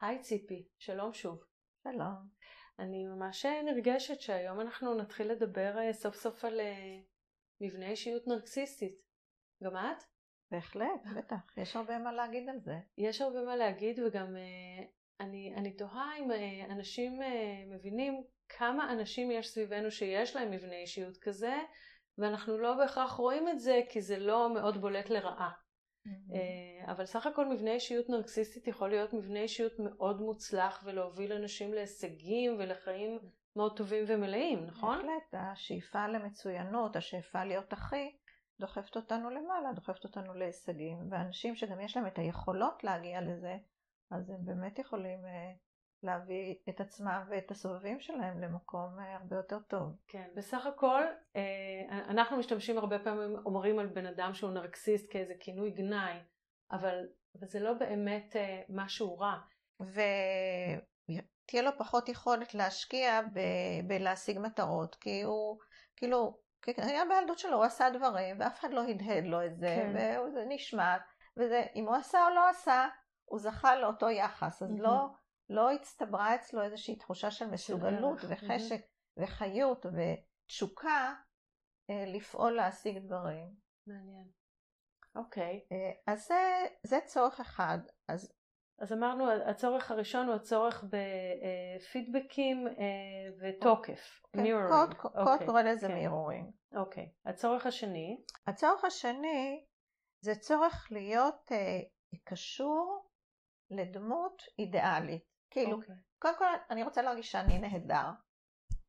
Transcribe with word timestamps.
היי 0.00 0.18
ציפי, 0.18 0.68
שלום 0.78 1.12
שוב. 1.12 1.44
שלום. 1.84 2.14
אני 2.78 3.04
ממש 3.06 3.46
נרגשת 3.46 4.20
שהיום 4.20 4.60
אנחנו 4.60 4.94
נתחיל 4.94 5.32
לדבר 5.32 5.78
אה, 5.78 5.92
סוף 5.92 6.14
סוף 6.14 6.44
על 6.44 6.60
אה, 6.60 6.98
מבנה 7.60 7.90
אישיות 7.90 8.26
נרקסיסטית. 8.26 8.94
גם 9.64 9.76
את? 9.76 10.02
בהחלט, 10.50 11.06
בטח. 11.16 11.56
יש 11.56 11.76
הרבה 11.76 11.98
מה 11.98 12.12
להגיד 12.12 12.48
על 12.48 12.58
זה. 12.58 12.78
יש 12.98 13.20
הרבה 13.20 13.42
מה 13.42 13.56
להגיד 13.56 13.98
וגם 13.98 14.36
אה, 14.36 14.84
אני, 15.20 15.54
אני 15.56 15.76
תוהה 15.76 16.18
אם 16.18 16.30
אנשים 16.70 17.20
מבינים 17.66 18.24
כמה 18.48 18.92
אנשים 18.92 19.30
יש 19.30 19.48
סביבנו 19.48 19.90
שיש 19.90 20.36
להם 20.36 20.50
מבנה 20.50 20.76
אישיות 20.76 21.16
כזה 21.16 21.54
ואנחנו 22.18 22.58
לא 22.58 22.74
בהכרח 22.74 23.12
רואים 23.12 23.48
את 23.48 23.60
זה 23.60 23.80
כי 23.88 24.02
זה 24.02 24.18
לא 24.18 24.54
מאוד 24.54 24.80
בולט 24.80 25.10
לרעה. 25.10 25.50
Mm-hmm. 26.08 26.90
אבל 26.90 27.06
סך 27.06 27.26
הכל 27.26 27.48
מבנה 27.48 27.72
אישיות 27.72 28.08
נרקסיסטית 28.08 28.68
יכול 28.68 28.88
להיות 28.88 29.12
מבנה 29.12 29.40
אישיות 29.40 29.72
מאוד 29.78 30.20
מוצלח 30.20 30.82
ולהוביל 30.86 31.32
אנשים 31.32 31.74
להישגים 31.74 32.56
ולחיים 32.58 33.18
מאוד 33.56 33.76
טובים 33.76 34.04
ומלאים, 34.06 34.66
נכון? 34.66 34.96
בהחלט, 34.96 35.34
השאיפה 35.34 36.06
למצוינות, 36.06 36.96
השאיפה 36.96 37.44
להיות 37.44 37.72
הכי, 37.72 38.16
דוחפת 38.60 38.96
אותנו 38.96 39.30
למעלה, 39.30 39.72
דוחפת 39.72 40.04
אותנו 40.04 40.34
להישגים, 40.34 40.98
ואנשים 41.10 41.56
שגם 41.56 41.80
יש 41.80 41.96
להם 41.96 42.06
את 42.06 42.18
היכולות 42.18 42.84
להגיע 42.84 43.20
לזה, 43.20 43.56
אז 44.10 44.30
הם 44.30 44.44
באמת 44.44 44.78
יכולים 44.78 45.26
אה, 45.26 45.52
להביא 46.02 46.54
את 46.68 46.80
עצמם 46.80 47.22
ואת 47.30 47.50
הסובבים 47.50 48.00
שלהם 48.00 48.40
למקום 48.40 48.98
אה, 48.98 49.16
הרבה 49.16 49.36
יותר 49.36 49.58
טוב. 49.58 49.96
כן, 50.08 50.28
בסך 50.34 50.66
הכל 50.66 51.02
אה, 51.36 52.00
אנחנו 52.08 52.36
משתמשים 52.36 52.78
הרבה 52.78 52.98
פעמים, 52.98 53.36
אומרים 53.46 53.78
על 53.78 53.86
בן 53.86 54.06
אדם 54.06 54.34
שהוא 54.34 54.50
נרקסיסט 54.50 55.06
כאיזה 55.10 55.34
כינוי 55.40 55.70
גנאי, 55.70 56.18
אבל, 56.72 57.06
אבל 57.38 57.46
זה 57.46 57.60
לא 57.60 57.72
באמת 57.72 58.36
אה, 58.36 58.62
משהו 58.68 59.18
רע. 59.18 59.38
ותהיה 59.80 61.62
לו 61.62 61.70
פחות 61.78 62.08
יכולת 62.08 62.54
להשקיע 62.54 63.20
ב- 63.22 63.88
בלהשיג 63.88 64.38
מטרות, 64.38 64.94
כי 64.94 65.22
הוא, 65.22 65.58
כאילו, 65.96 66.38
היה 66.66 67.02
בילדות 67.04 67.38
שלו, 67.38 67.56
הוא 67.56 67.64
עשה 67.64 67.90
דברים, 67.90 68.36
ואף 68.40 68.60
אחד 68.60 68.72
לא 68.72 68.84
הדהד 68.84 69.24
לו 69.24 69.46
את 69.46 69.56
זה, 69.56 69.76
כן. 69.76 70.20
וזה 70.28 70.44
נשמט, 70.48 71.02
ואם 71.36 71.84
הוא 71.86 71.94
עשה 71.94 72.24
או 72.24 72.34
לא 72.34 72.48
עשה, 72.48 72.88
הוא 73.24 73.38
זכה 73.38 73.76
לאותו 73.76 74.10
יחס, 74.10 74.62
אז 74.62 74.70
mm-hmm. 74.70 74.82
לא... 74.82 75.06
לא 75.50 75.70
הצטברה 75.72 76.34
אצלו 76.34 76.62
איזושהי 76.62 76.96
תחושה 76.96 77.30
של 77.30 77.46
מסוגלות 77.46 78.18
וחשק 78.28 78.80
וחיות 79.16 79.86
ותשוקה 79.86 81.14
אה, 81.90 82.04
לפעול 82.06 82.52
להשיג 82.52 82.98
דברים. 82.98 83.54
מעניין. 83.86 84.28
אוקיי. 85.16 85.66
אה, 85.72 86.12
אז 86.12 86.26
זה, 86.26 86.66
זה 86.82 86.98
צורך 87.06 87.40
אחד. 87.40 87.78
אז, 88.08 88.32
אז 88.78 88.92
אמרנו, 88.92 89.30
הצורך 89.30 89.90
הראשון 89.90 90.26
הוא 90.26 90.34
הצורך 90.34 90.84
בפידבקים 90.84 92.68
אה, 92.68 92.74
ותוקף. 93.40 94.20
כן, 94.32 94.42
קוד, 94.68 94.94
קוד 94.94 95.12
אוקיי, 95.28 95.46
קורא 95.46 95.62
לזה 95.62 95.88
כן. 95.88 95.94
מירורינג. 95.94 96.50
אוקיי. 96.76 97.12
הצורך 97.26 97.66
השני? 97.66 98.24
הצורך 98.46 98.84
השני 98.84 99.64
זה 100.20 100.34
צורך 100.34 100.88
להיות 100.90 101.52
קשור 102.24 103.08
לדמות 103.70 104.42
אידיאלית. 104.58 105.37
כאילו, 105.50 105.72
okay. 105.72 105.74
אוקיי. 105.74 105.94
קודם 106.18 106.38
כל 106.38 106.44
אני 106.70 106.82
רוצה 106.82 107.02
להרגיש 107.02 107.32
שאני 107.32 107.58
נהדר. 107.58 108.10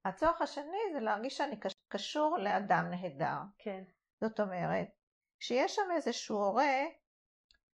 הצורך 0.05 0.41
השני 0.41 0.93
זה 0.93 0.99
להרגיש 0.99 1.37
שאני 1.37 1.55
קשור 1.87 2.37
לאדם 2.37 2.85
נהדר. 2.89 3.37
כן. 3.57 3.83
זאת 4.21 4.39
אומרת, 4.39 4.87
שיש 5.39 5.75
שם 5.75 5.91
איזשהו 5.95 6.37
הורה 6.37 6.83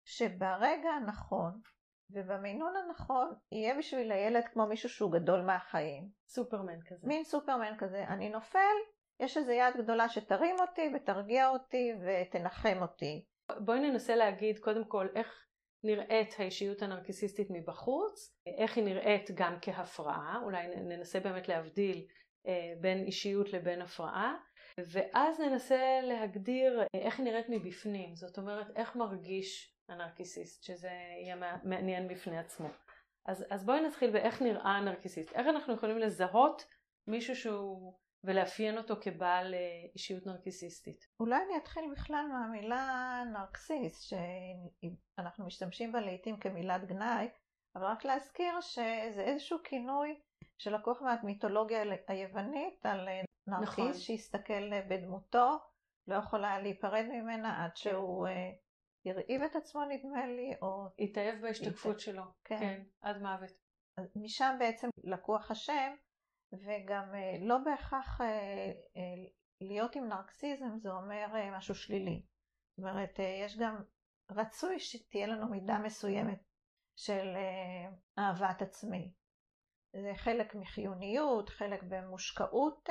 שברגע 0.05 0.89
הנכון 0.89 1.61
ובמינון 2.09 2.73
הנכון 2.75 3.33
יהיה 3.51 3.77
בשביל 3.77 4.11
הילד 4.11 4.43
כמו 4.53 4.67
מישהו 4.67 4.89
שהוא 4.89 5.11
גדול 5.11 5.41
מהחיים. 5.41 6.09
סופרמן 6.27 6.81
כזה. 6.85 7.07
מין 7.07 7.23
סופרמן 7.23 7.73
כזה. 7.77 8.03
אני 8.07 8.29
נופל, 8.29 8.75
יש 9.19 9.37
איזו 9.37 9.51
יד 9.51 9.77
גדולה 9.77 10.09
שתרים 10.09 10.55
אותי 10.59 10.91
ותרגיע 10.95 11.49
אותי 11.49 11.91
ותנחם 12.05 12.77
אותי. 12.81 13.25
בואי 13.59 13.79
ננסה 13.79 14.15
להגיד 14.15 14.59
קודם 14.59 14.85
כל 14.85 15.07
איך 15.15 15.45
נראית 15.83 16.35
האישיות 16.37 16.81
הנרקיסיסטית 16.81 17.47
מבחוץ, 17.49 18.35
איך 18.47 18.77
היא 18.77 18.85
נראית 18.85 19.31
גם 19.35 19.57
כהפרעה, 19.61 20.39
אולי 20.43 20.67
ננסה 20.67 21.19
באמת 21.19 21.47
להבדיל 21.47 22.05
אה, 22.47 22.73
בין 22.81 23.05
אישיות 23.05 23.53
לבין 23.53 23.81
הפרעה, 23.81 24.35
ואז 24.77 25.39
ננסה 25.39 25.99
להגדיר 26.03 26.81
אה, 26.81 26.85
איך 27.01 27.19
היא 27.19 27.25
נראית 27.25 27.49
מבפנים, 27.49 28.15
זאת 28.15 28.37
אומרת 28.37 28.67
איך 28.75 28.95
מרגיש 28.95 29.75
הנרקיסיסט, 29.89 30.63
שזה 30.63 30.89
יהיה 31.23 31.35
מעניין 31.63 32.07
בפני 32.07 32.37
עצמו. 32.37 32.67
אז, 33.25 33.45
אז 33.49 33.65
בואי 33.65 33.81
נתחיל 33.81 34.11
באיך 34.11 34.41
נראה 34.41 34.77
הנרקיסיסט, 34.77 35.33
איך 35.33 35.47
אנחנו 35.47 35.73
יכולים 35.73 35.97
לזהות 35.97 36.65
מישהו 37.07 37.35
שהוא 37.35 37.93
ולאפיין 38.25 38.77
אותו 38.77 38.95
כבעל 39.01 39.53
אה, 39.53 39.59
אישיות 39.93 40.25
נרקיסיסטית. 40.25 41.07
אולי 41.19 41.35
אני 41.35 41.57
אתחיל 41.57 41.83
בכלל 41.91 42.25
מהמילה 42.31 43.23
נרקסיסט, 43.33 44.09
שאנחנו 44.09 45.45
משתמשים 45.45 45.91
בה 45.91 45.99
לעיתים 45.99 46.37
כמילת 46.37 46.85
גנאי, 46.85 47.29
אבל 47.75 47.85
רק 47.85 48.05
להזכיר 48.05 48.61
שזה 48.61 49.21
איזשהו 49.21 49.57
כינוי 49.63 50.19
שלקוח 50.57 51.01
מהמיתולוגיה 51.01 51.83
היוונית 52.07 52.85
על 52.85 53.07
אה, 53.07 53.21
נרקיס 53.47 53.79
נכון. 53.79 53.93
שהסתכל 53.93 54.73
אה, 54.73 54.81
בדמותו, 54.89 55.57
לא 56.07 56.15
יכול 56.15 56.45
היה 56.45 56.59
להיפרד 56.59 57.05
ממנה 57.09 57.63
עד 57.63 57.69
כן. 57.69 57.75
שהוא 57.75 58.27
הרעיב 59.05 59.41
את 59.41 59.55
עצמו 59.55 59.85
נדמה 59.85 60.27
לי, 60.27 60.53
או... 60.61 60.87
התאהב 60.99 61.41
בהשתקפות 61.41 61.99
שלו, 61.99 62.23
כן. 62.43 62.59
כן, 62.59 62.83
עד 63.01 63.21
מוות. 63.21 63.51
משם 64.15 64.55
בעצם 64.59 64.89
לקוח 65.03 65.51
השם, 65.51 65.95
וגם 66.63 67.15
אה, 67.15 67.37
לא 67.41 67.57
בהכרח 67.57 68.21
אה, 68.21 68.27
אה, 68.97 69.01
להיות 69.61 69.95
עם 69.95 70.07
נרקסיזם 70.07 70.77
זה 70.77 70.91
אומר 70.91 71.27
משהו 71.57 71.75
שלילי. 71.75 72.21
זאת 72.69 72.79
אומרת, 72.79 73.19
יש 73.43 73.57
גם, 73.57 73.75
רצוי 74.31 74.79
שתהיה 74.79 75.27
לנו 75.27 75.49
מידה 75.49 75.79
מסוימת 75.79 76.43
של 76.95 77.35
אהבת 78.19 78.61
עצמי. 78.61 79.13
זה 79.93 80.11
חלק 80.15 80.55
מחיוניות, 80.55 81.49
חלק 81.49 81.83
במושקעות 81.83 82.89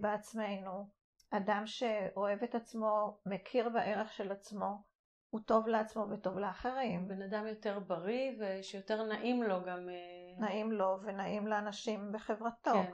בעצמנו. 0.00 0.90
אדם 1.30 1.62
שאוהב 1.66 2.42
את 2.42 2.54
עצמו, 2.54 3.18
מכיר 3.26 3.68
בערך 3.68 4.12
של 4.12 4.32
עצמו, 4.32 4.82
הוא 5.30 5.40
טוב 5.46 5.68
לעצמו 5.68 6.06
וטוב 6.10 6.38
לאחרים. 6.38 7.08
בן 7.08 7.22
אדם 7.22 7.46
יותר 7.46 7.78
בריא 7.78 8.32
ושיותר 8.40 9.02
נעים 9.02 9.42
לו 9.42 9.64
גם... 9.64 9.88
אה, 10.36 10.40
נעים 10.40 10.72
לו 10.72 10.98
ונעים 11.02 11.46
לאנשים 11.46 12.12
בחברתו. 12.12 12.72
כן. 12.72 12.92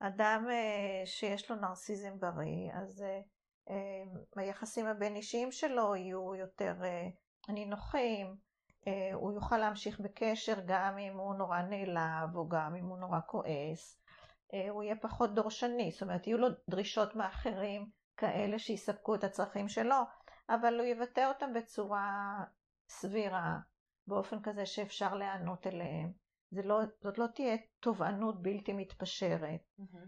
אדם 0.00 0.46
אה, 0.50 1.06
שיש 1.06 1.50
לו 1.50 1.56
נרסיזם 1.56 2.18
בריא, 2.18 2.72
אז 2.74 3.04
אה, 3.68 4.04
היחסים 4.36 4.86
הבין 4.86 5.16
אישיים 5.16 5.52
שלו 5.52 5.96
יהיו 5.96 6.34
יותר 6.34 6.74
נינוחים, 7.48 8.36
הוא 9.14 9.32
יוכל 9.32 9.58
להמשיך 9.58 10.00
בקשר 10.00 10.54
גם 10.66 10.98
אם 10.98 11.16
הוא 11.16 11.34
נורא 11.34 11.62
נעלב 11.62 12.36
או 12.36 12.48
גם 12.48 12.74
אם 12.74 12.86
הוא 12.86 12.98
נורא 12.98 13.18
כועס. 13.26 14.02
הוא 14.70 14.82
יהיה 14.82 14.96
פחות 14.96 15.34
דורשני, 15.34 15.90
זאת 15.90 16.02
אומרת 16.02 16.26
יהיו 16.26 16.38
לו 16.38 16.48
דרישות 16.70 17.16
מאחרים 17.16 17.90
כאלה 18.16 18.58
שיספקו 18.58 19.14
את 19.14 19.24
הצרכים 19.24 19.68
שלו. 19.68 19.96
אבל 20.48 20.80
הוא 20.80 20.86
יבטא 20.86 21.28
אותם 21.28 21.52
בצורה 21.52 22.36
סבירה, 22.88 23.58
באופן 24.06 24.42
כזה 24.42 24.66
שאפשר 24.66 25.14
להיענות 25.14 25.66
אליהם. 25.66 26.21
לא, 26.52 26.80
זאת 27.00 27.18
לא 27.18 27.26
תהיה 27.26 27.56
תובענות 27.80 28.42
בלתי 28.42 28.72
מתפשרת. 28.72 29.60
Mm-hmm. 29.80 30.06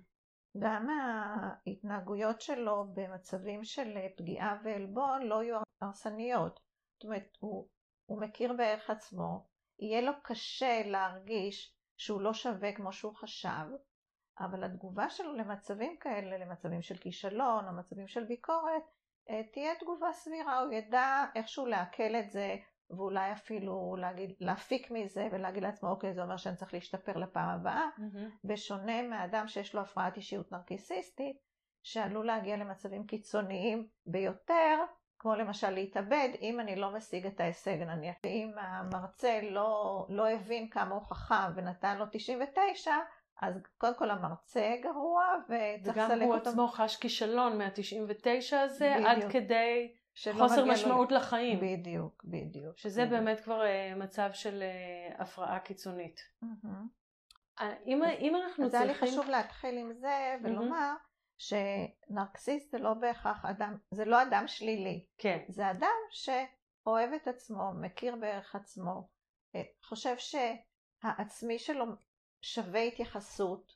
גם 0.59 0.89
ההתנהגויות 0.91 2.41
שלו 2.41 2.87
במצבים 2.95 3.65
של 3.65 3.99
פגיעה 4.17 4.59
ועלבון 4.65 5.23
לא 5.23 5.43
יהיו 5.43 5.61
הרסניות. 5.81 6.61
זאת 6.95 7.05
אומרת, 7.05 7.37
הוא, 7.41 7.69
הוא 8.07 8.21
מכיר 8.21 8.53
בערך 8.53 8.91
עצמו, 8.91 9.47
יהיה 9.79 10.01
לו 10.01 10.13
קשה 10.23 10.83
להרגיש 10.87 11.75
שהוא 11.97 12.21
לא 12.21 12.35
שווה 12.35 12.73
כמו 12.73 12.93
שהוא 12.93 13.15
חשב, 13.15 13.67
אבל 14.39 14.65
התגובה 14.65 15.11
שלו 15.11 15.35
למצבים 15.35 15.97
כאלה, 16.01 16.39
למצבים 16.39 16.83
של 16.83 16.97
כישלון 16.97 17.69
או 17.69 17.73
מצבים 17.73 18.09
של 18.09 18.25
ביקורת, 18.25 18.83
אה, 19.31 19.43
תהיה 19.53 19.75
תגובה 19.81 20.13
סבירה, 20.13 20.61
הוא 20.61 20.73
ידע 20.73 21.25
איכשהו 21.35 21.67
לעכל 21.67 22.15
את 22.17 22.31
זה 22.31 22.57
ואולי 22.91 23.33
אפילו 23.33 23.97
להגיד, 23.99 24.35
להפיק 24.41 24.91
מזה 24.91 25.29
ולהגיד 25.33 25.63
לעצמו 25.63 25.91
אוקיי 25.91 26.15
זה 26.15 26.23
אומר 26.23 26.37
שאני 26.37 26.57
צריך 26.57 26.75
להשתפר 26.75 27.17
לפעם 27.17 27.49
הבאה, 27.49 27.89
mm-hmm. 27.99 28.29
בשונה 28.45 29.03
מאדם 29.03 29.49
שיש 29.49 29.75
לו 29.75 29.81
הפרעת 29.81 30.17
אישיות 30.17 30.53
נרקיסיסטית 30.53 31.37
שעלול 31.83 32.27
להגיע 32.27 32.57
למצבים 32.57 33.07
קיצוניים 33.07 33.89
ביותר, 34.07 34.79
כמו 35.19 35.35
למשל 35.35 35.71
להתאבד 35.71 36.29
אם 36.41 36.61
אני 36.61 36.77
לא 36.77 36.91
משיג 36.91 37.27
את 37.27 37.41
ההישג 37.41 37.83
נניח, 37.83 38.17
אם 38.25 38.53
המרצה 38.57 39.41
לא, 39.43 40.07
לא 40.09 40.31
הבין 40.31 40.69
כמה 40.69 40.95
הוא 40.95 41.03
חכם 41.03 41.53
ונתן 41.57 41.99
לו 41.99 42.05
99 42.13 42.93
אז 43.43 43.55
קודם 43.79 43.95
כל 43.95 44.11
המרצה 44.11 44.75
גרוע 44.83 45.25
וצריך 45.45 45.97
לסלק 45.97 46.11
אותו. 46.11 46.21
וגם 46.21 46.23
הוא 46.23 46.35
עצמו 46.35 46.69
חש 46.69 46.97
כישלון 46.97 47.59
מה-99 47.59 48.57
הזה 48.57 48.95
בדיוק. 48.97 49.09
עד 49.09 49.33
כדי 49.33 49.95
חוסר 50.33 50.65
משמעות 50.65 51.13
לו... 51.13 51.17
לחיים. 51.17 51.61
בדיוק, 51.61 52.25
בדיוק. 52.25 52.79
שזה 52.79 53.05
בדיוק. 53.05 53.21
באמת 53.21 53.41
כבר 53.41 53.61
uh, 53.63 53.99
מצב 53.99 54.31
של 54.33 54.63
uh, 54.63 55.23
הפרעה 55.23 55.61
קיצונית. 55.61 56.21
Mm-hmm. 56.45 57.63
אם, 57.87 58.03
אם 58.21 58.37
אנחנו 58.37 58.65
אז 58.65 58.71
צריכים... 58.71 58.91
אז 58.91 58.97
היה 58.99 59.07
לי 59.07 59.13
חשוב 59.13 59.31
להתחיל 59.31 59.79
עם 59.79 59.93
זה 59.93 60.37
ולומר 60.43 60.93
mm-hmm. 60.97 61.45
שנרקסיסט 62.09 62.71
זה 62.71 62.79
לא 62.79 62.95
בהכרח 62.95 63.45
אדם, 63.45 63.77
זה 63.91 64.05
לא 64.05 64.23
אדם 64.23 64.45
שלילי. 64.47 65.07
כן. 65.19 65.39
זה 65.49 65.71
אדם 65.71 65.99
שאוהב 66.11 67.13
את 67.13 67.29
עצמו, 67.29 67.73
מכיר 67.81 68.17
בערך 68.17 68.55
עצמו, 68.55 69.09
חושב 69.83 70.15
שהעצמי 70.19 71.59
שלו 71.59 71.85
שווה 72.41 72.83
התייחסות. 72.83 73.73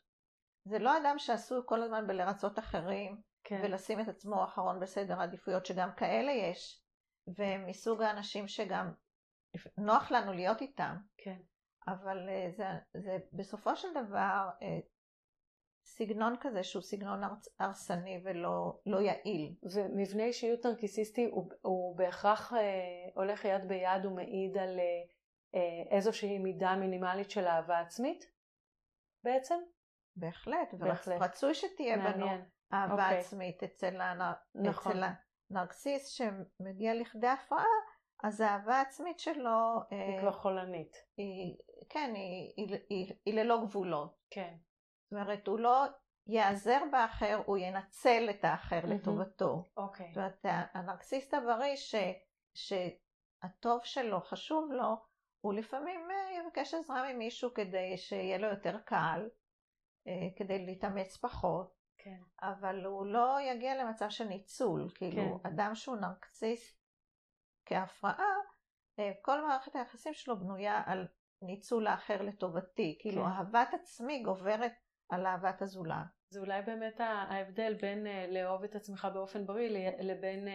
זה 0.64 0.78
לא 0.78 0.96
אדם 0.96 1.18
שעשוי 1.18 1.60
כל 1.66 1.82
הזמן 1.82 2.06
בלרצות 2.06 2.58
אחרים, 2.58 3.20
כן. 3.48 3.60
ולשים 3.62 4.00
את 4.00 4.08
עצמו 4.08 4.44
אחרון 4.44 4.80
בסדר 4.80 5.20
העדיפויות, 5.20 5.66
שגם 5.66 5.90
כאלה 5.96 6.32
יש, 6.32 6.82
ומסוג 7.38 8.02
האנשים 8.02 8.48
שגם 8.48 8.92
נוח 9.78 10.10
לנו 10.10 10.32
להיות 10.32 10.60
איתם. 10.60 10.96
כן. 11.16 11.38
אבל 11.88 12.28
זה, 12.56 12.66
זה 12.94 13.18
בסופו 13.32 13.76
של 13.76 13.88
דבר 13.94 14.48
סגנון 15.84 16.36
כזה 16.40 16.62
שהוא 16.62 16.82
סגנון 16.82 17.20
הרסני 17.58 18.20
ולא 18.24 18.80
לא 18.86 19.00
יעיל. 19.00 19.54
ומבנה 19.74 20.24
אישיות 20.24 20.66
נרקיסיסטי 20.66 21.24
הוא, 21.24 21.50
הוא 21.62 21.96
בהכרח 21.96 22.52
אה, 22.52 22.58
הולך 23.14 23.44
יד 23.44 23.68
ביד 23.68 24.04
ומעיד 24.04 24.58
על 24.58 24.78
אה, 25.54 25.60
איזושהי 25.90 26.38
מידה 26.38 26.76
מינימלית 26.76 27.30
של 27.30 27.46
אהבה 27.46 27.78
עצמית 27.78 28.24
בעצם? 29.24 29.58
בהחלט, 30.16 30.74
ורצוי 30.78 31.54
שתהיה 31.54 31.96
מעניין. 31.96 32.40
בנו 32.40 32.57
אהבה 32.72 32.92
אוקיי. 32.92 33.18
עצמית 33.18 33.62
אצל, 33.62 34.00
הנר... 34.00 34.32
נכון. 34.54 34.92
אצל 34.92 35.04
הנרקסיס 35.50 36.08
שמגיע 36.08 36.94
לכדי 36.94 37.26
הפרעה, 37.26 37.64
אז 38.22 38.40
האהבה 38.40 38.76
העצמית 38.76 39.18
שלו... 39.18 39.80
היא 39.90 40.14
אה, 40.16 40.20
כבר 40.20 40.32
חולנית. 40.32 40.96
היא, 41.16 41.56
כן, 41.88 42.12
היא, 42.14 42.52
היא, 42.56 42.78
היא, 42.90 43.14
היא 43.26 43.34
ללא 43.34 43.64
גבולות. 43.64 44.18
כן. 44.30 44.56
זאת 45.04 45.12
אומרת, 45.12 45.46
הוא 45.46 45.58
לא 45.58 45.84
ייעזר 46.26 46.80
באחר, 46.92 47.42
הוא 47.46 47.58
ינצל 47.58 48.26
את 48.30 48.44
האחר 48.44 48.80
mm-hmm. 48.80 48.86
לטובתו. 48.86 49.62
אוקיי. 49.76 50.08
זאת 50.08 50.16
אומרת, 50.16 50.44
הנרקסיסט 50.74 51.34
הבריא 51.34 51.76
ש, 51.76 51.94
שהטוב 52.54 53.84
שלו 53.84 54.20
חשוב 54.20 54.72
לו, 54.72 54.96
הוא 55.40 55.54
לפעמים 55.54 56.10
אה, 56.10 56.40
יבקש 56.40 56.74
עזרה 56.74 57.12
ממישהו 57.12 57.54
כדי 57.54 57.96
שיהיה 57.96 58.38
לו 58.38 58.48
יותר 58.48 58.78
קל, 58.78 59.28
אה, 60.06 60.28
כדי 60.36 60.66
להתאמץ 60.66 61.16
פחות. 61.16 61.77
כן. 62.08 62.46
אבל 62.46 62.84
הוא 62.84 63.06
לא 63.06 63.38
יגיע 63.40 63.84
למצב 63.84 64.10
של 64.10 64.24
ניצול, 64.24 64.88
כאילו 64.94 65.40
כן. 65.42 65.48
אדם 65.48 65.74
שהוא 65.74 65.96
נרקסיסט 65.96 66.78
כהפרעה, 67.66 68.34
אה, 68.98 69.12
כל 69.22 69.46
מערכת 69.46 69.76
היחסים 69.76 70.14
שלו 70.14 70.40
בנויה 70.40 70.82
על 70.86 71.06
ניצול 71.42 71.86
האחר 71.86 72.22
לטובתי, 72.22 72.98
כאילו 73.00 73.22
כן. 73.22 73.28
אהבת 73.28 73.74
עצמי 73.74 74.22
גוברת 74.22 74.72
על 75.10 75.26
אהבת 75.26 75.62
הזולת. 75.62 76.06
זה 76.30 76.40
אולי 76.40 76.62
באמת 76.62 77.00
ההבדל 77.00 77.74
בין 77.80 78.06
uh, 78.06 78.32
לאהוב 78.34 78.64
את 78.64 78.74
עצמך 78.74 79.08
באופן 79.14 79.46
בריא 79.46 79.90
לבין 80.00 80.48
uh, 80.48 80.50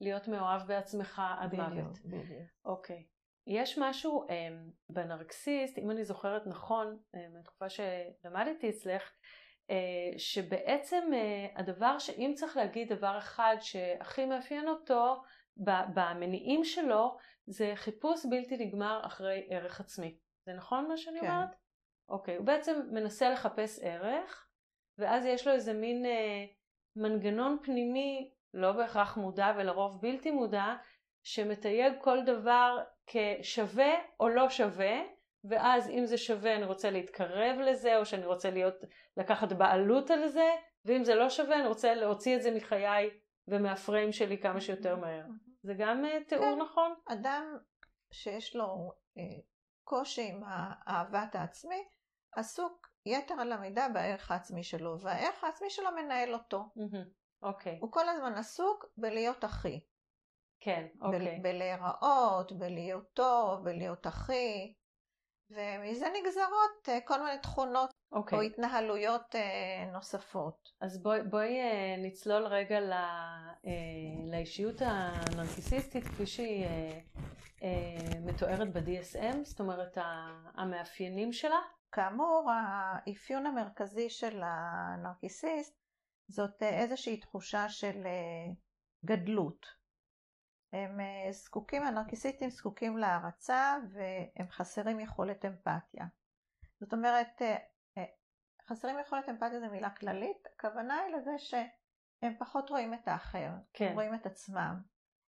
להיות 0.00 0.28
מאוהב 0.28 0.62
בעצמך 0.66 1.22
עד 1.38 1.54
מוות. 1.54 1.72
בדיוק, 1.72 2.04
בדיוק. 2.04 2.48
אוקיי. 2.64 3.06
יש 3.46 3.78
משהו 3.78 4.26
um, 4.28 4.72
בנרקסיסט, 4.88 5.78
אם 5.78 5.90
אני 5.90 6.04
זוכרת 6.04 6.46
נכון, 6.46 6.98
מהתקופה 7.32 7.66
שלמדתי 7.68 8.70
אצלך, 8.70 9.10
שבעצם 10.18 11.10
uh, 11.12 11.60
הדבר 11.60 11.98
שאם 11.98 12.32
צריך 12.34 12.56
להגיד 12.56 12.92
דבר 12.92 13.18
אחד 13.18 13.56
שהכי 13.60 14.26
מאפיין 14.26 14.68
אותו 14.68 15.22
במניעים 15.56 16.64
שלו, 16.64 17.16
זה 17.46 17.72
חיפוש 17.74 18.26
בלתי 18.30 18.56
נגמר 18.56 19.00
אחרי 19.06 19.46
ערך 19.50 19.80
עצמי. 19.80 20.16
זה 20.46 20.52
נכון 20.52 20.88
מה 20.88 20.96
שאני 20.96 21.20
כן. 21.20 21.26
אומרת? 21.26 21.56
אוקיי, 22.08 22.36
הוא 22.36 22.46
בעצם 22.46 22.80
מנסה 22.90 23.30
לחפש 23.30 23.80
ערך, 23.82 24.48
ואז 24.98 25.24
יש 25.24 25.46
לו 25.46 25.52
איזה 25.52 25.72
מין 25.72 26.06
אה, 26.06 26.44
מנגנון 26.96 27.58
פנימי, 27.62 28.30
לא 28.54 28.72
בהכרח 28.72 29.16
מודע 29.16 29.52
ולרוב 29.56 30.00
בלתי 30.00 30.30
מודע, 30.30 30.74
שמתייג 31.22 31.92
כל 32.00 32.18
דבר 32.26 32.78
כשווה 33.06 33.94
או 34.20 34.28
לא 34.28 34.50
שווה, 34.50 35.02
ואז 35.44 35.90
אם 35.90 36.06
זה 36.06 36.18
שווה 36.18 36.56
אני 36.56 36.64
רוצה 36.64 36.90
להתקרב 36.90 37.58
לזה, 37.58 37.96
או 37.96 38.06
שאני 38.06 38.26
רוצה 38.26 38.50
להיות, 38.50 38.74
לקחת 39.16 39.52
בעלות 39.52 40.10
על 40.10 40.28
זה, 40.28 40.50
ואם 40.84 41.04
זה 41.04 41.14
לא 41.14 41.30
שווה 41.30 41.60
אני 41.60 41.68
רוצה 41.68 41.94
להוציא 41.94 42.36
את 42.36 42.42
זה 42.42 42.50
מחיי 42.50 43.10
ומהפריים 43.48 44.12
שלי 44.12 44.38
כמה 44.38 44.60
שיותר 44.60 44.96
מהר. 44.96 45.24
זה 45.62 45.74
גם 45.78 46.04
אה, 46.04 46.24
תיאור 46.28 46.54
כן. 46.54 46.60
נכון? 46.60 46.94
אדם 47.08 47.58
שיש 48.12 48.56
לו 48.56 48.92
אה, 49.18 49.22
קושי 49.84 50.28
עם 50.28 50.42
אהבת 50.88 51.34
העצמי, 51.34 51.84
עסוק 52.36 52.88
יתר 53.06 53.34
על 53.34 53.52
המידה 53.52 53.88
בערך 53.88 54.30
העצמי 54.30 54.62
שלו, 54.64 55.00
והערך 55.00 55.44
העצמי 55.44 55.70
שלו 55.70 55.90
מנהל 55.90 56.34
אותו. 56.34 56.64
אוקיי. 57.42 57.72
Okay. 57.72 57.78
הוא 57.80 57.92
כל 57.92 58.08
הזמן 58.08 58.34
עסוק 58.34 58.84
בלהיות 58.96 59.44
אחי. 59.44 59.80
כן, 60.60 60.86
אוקיי. 61.00 61.36
Okay. 61.36 61.42
בלהיראות, 61.42 62.52
בלהיות 62.52 63.12
טוב, 63.12 63.64
בלהיות 63.64 64.06
אחי, 64.06 64.74
ומזה 65.50 66.06
נגזרות 66.20 66.88
אה, 66.88 67.00
כל 67.00 67.22
מיני 67.22 67.38
תכונות 67.38 67.90
okay. 67.90 68.16
אוקיי. 68.16 68.38
או 68.38 68.42
התנהלויות 68.42 69.34
אה, 69.34 69.90
נוספות. 69.92 70.72
אז 70.80 71.02
בואי, 71.02 71.22
בואי 71.22 71.60
אה, 71.60 71.96
נצלול 71.98 72.46
רגע 72.46 72.80
לא, 72.80 72.96
לאישיות 74.30 74.76
הנרקיסיסטית 74.80 76.04
כפי 76.04 76.26
שהיא 76.26 76.66
מתוארת 78.24 78.72
ב-DSM, 78.72 79.36
זאת 79.44 79.60
אומרת 79.60 79.98
המאפיינים 80.54 81.32
שלה. 81.32 81.58
כאמור, 81.92 82.50
האפיון 82.50 83.46
המרכזי 83.46 84.10
של 84.10 84.40
הנרקיסיסט 84.44 85.80
זאת 86.28 86.62
איזושהי 86.62 87.20
תחושה 87.20 87.68
של 87.68 88.02
גדלות. 89.04 89.83
הם 90.74 91.00
זקוקים, 91.30 91.82
הנרקיסיסטים 91.82 92.50
זקוקים 92.50 92.98
להערצה 92.98 93.76
והם 93.92 94.50
חסרים 94.50 95.00
יכולת 95.00 95.44
אמפתיה. 95.44 96.04
זאת 96.80 96.92
אומרת, 96.92 97.42
חסרים 98.68 98.98
יכולת 98.98 99.28
אמפתיה 99.28 99.60
זו 99.60 99.66
מילה 99.70 99.90
כללית, 99.90 100.46
הכוונה 100.54 101.00
היא 101.00 101.14
לזה 101.16 101.38
שהם 101.38 102.34
פחות 102.38 102.70
רואים 102.70 102.94
את 102.94 103.08
האחר, 103.08 103.50
כן. 103.72 103.86
הם 103.88 103.94
רואים 103.94 104.14
את 104.14 104.26
עצמם. 104.26 104.80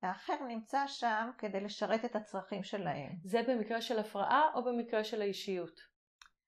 האחר 0.01 0.43
נמצא 0.47 0.87
שם 0.87 1.29
כדי 1.37 1.59
לשרת 1.59 2.05
את 2.05 2.15
הצרכים 2.15 2.63
שלהם. 2.63 3.11
זה 3.23 3.41
במקרה 3.47 3.81
של 3.81 3.99
הפרעה 3.99 4.51
או 4.53 4.63
במקרה 4.63 5.03
של 5.03 5.21
האישיות? 5.21 5.79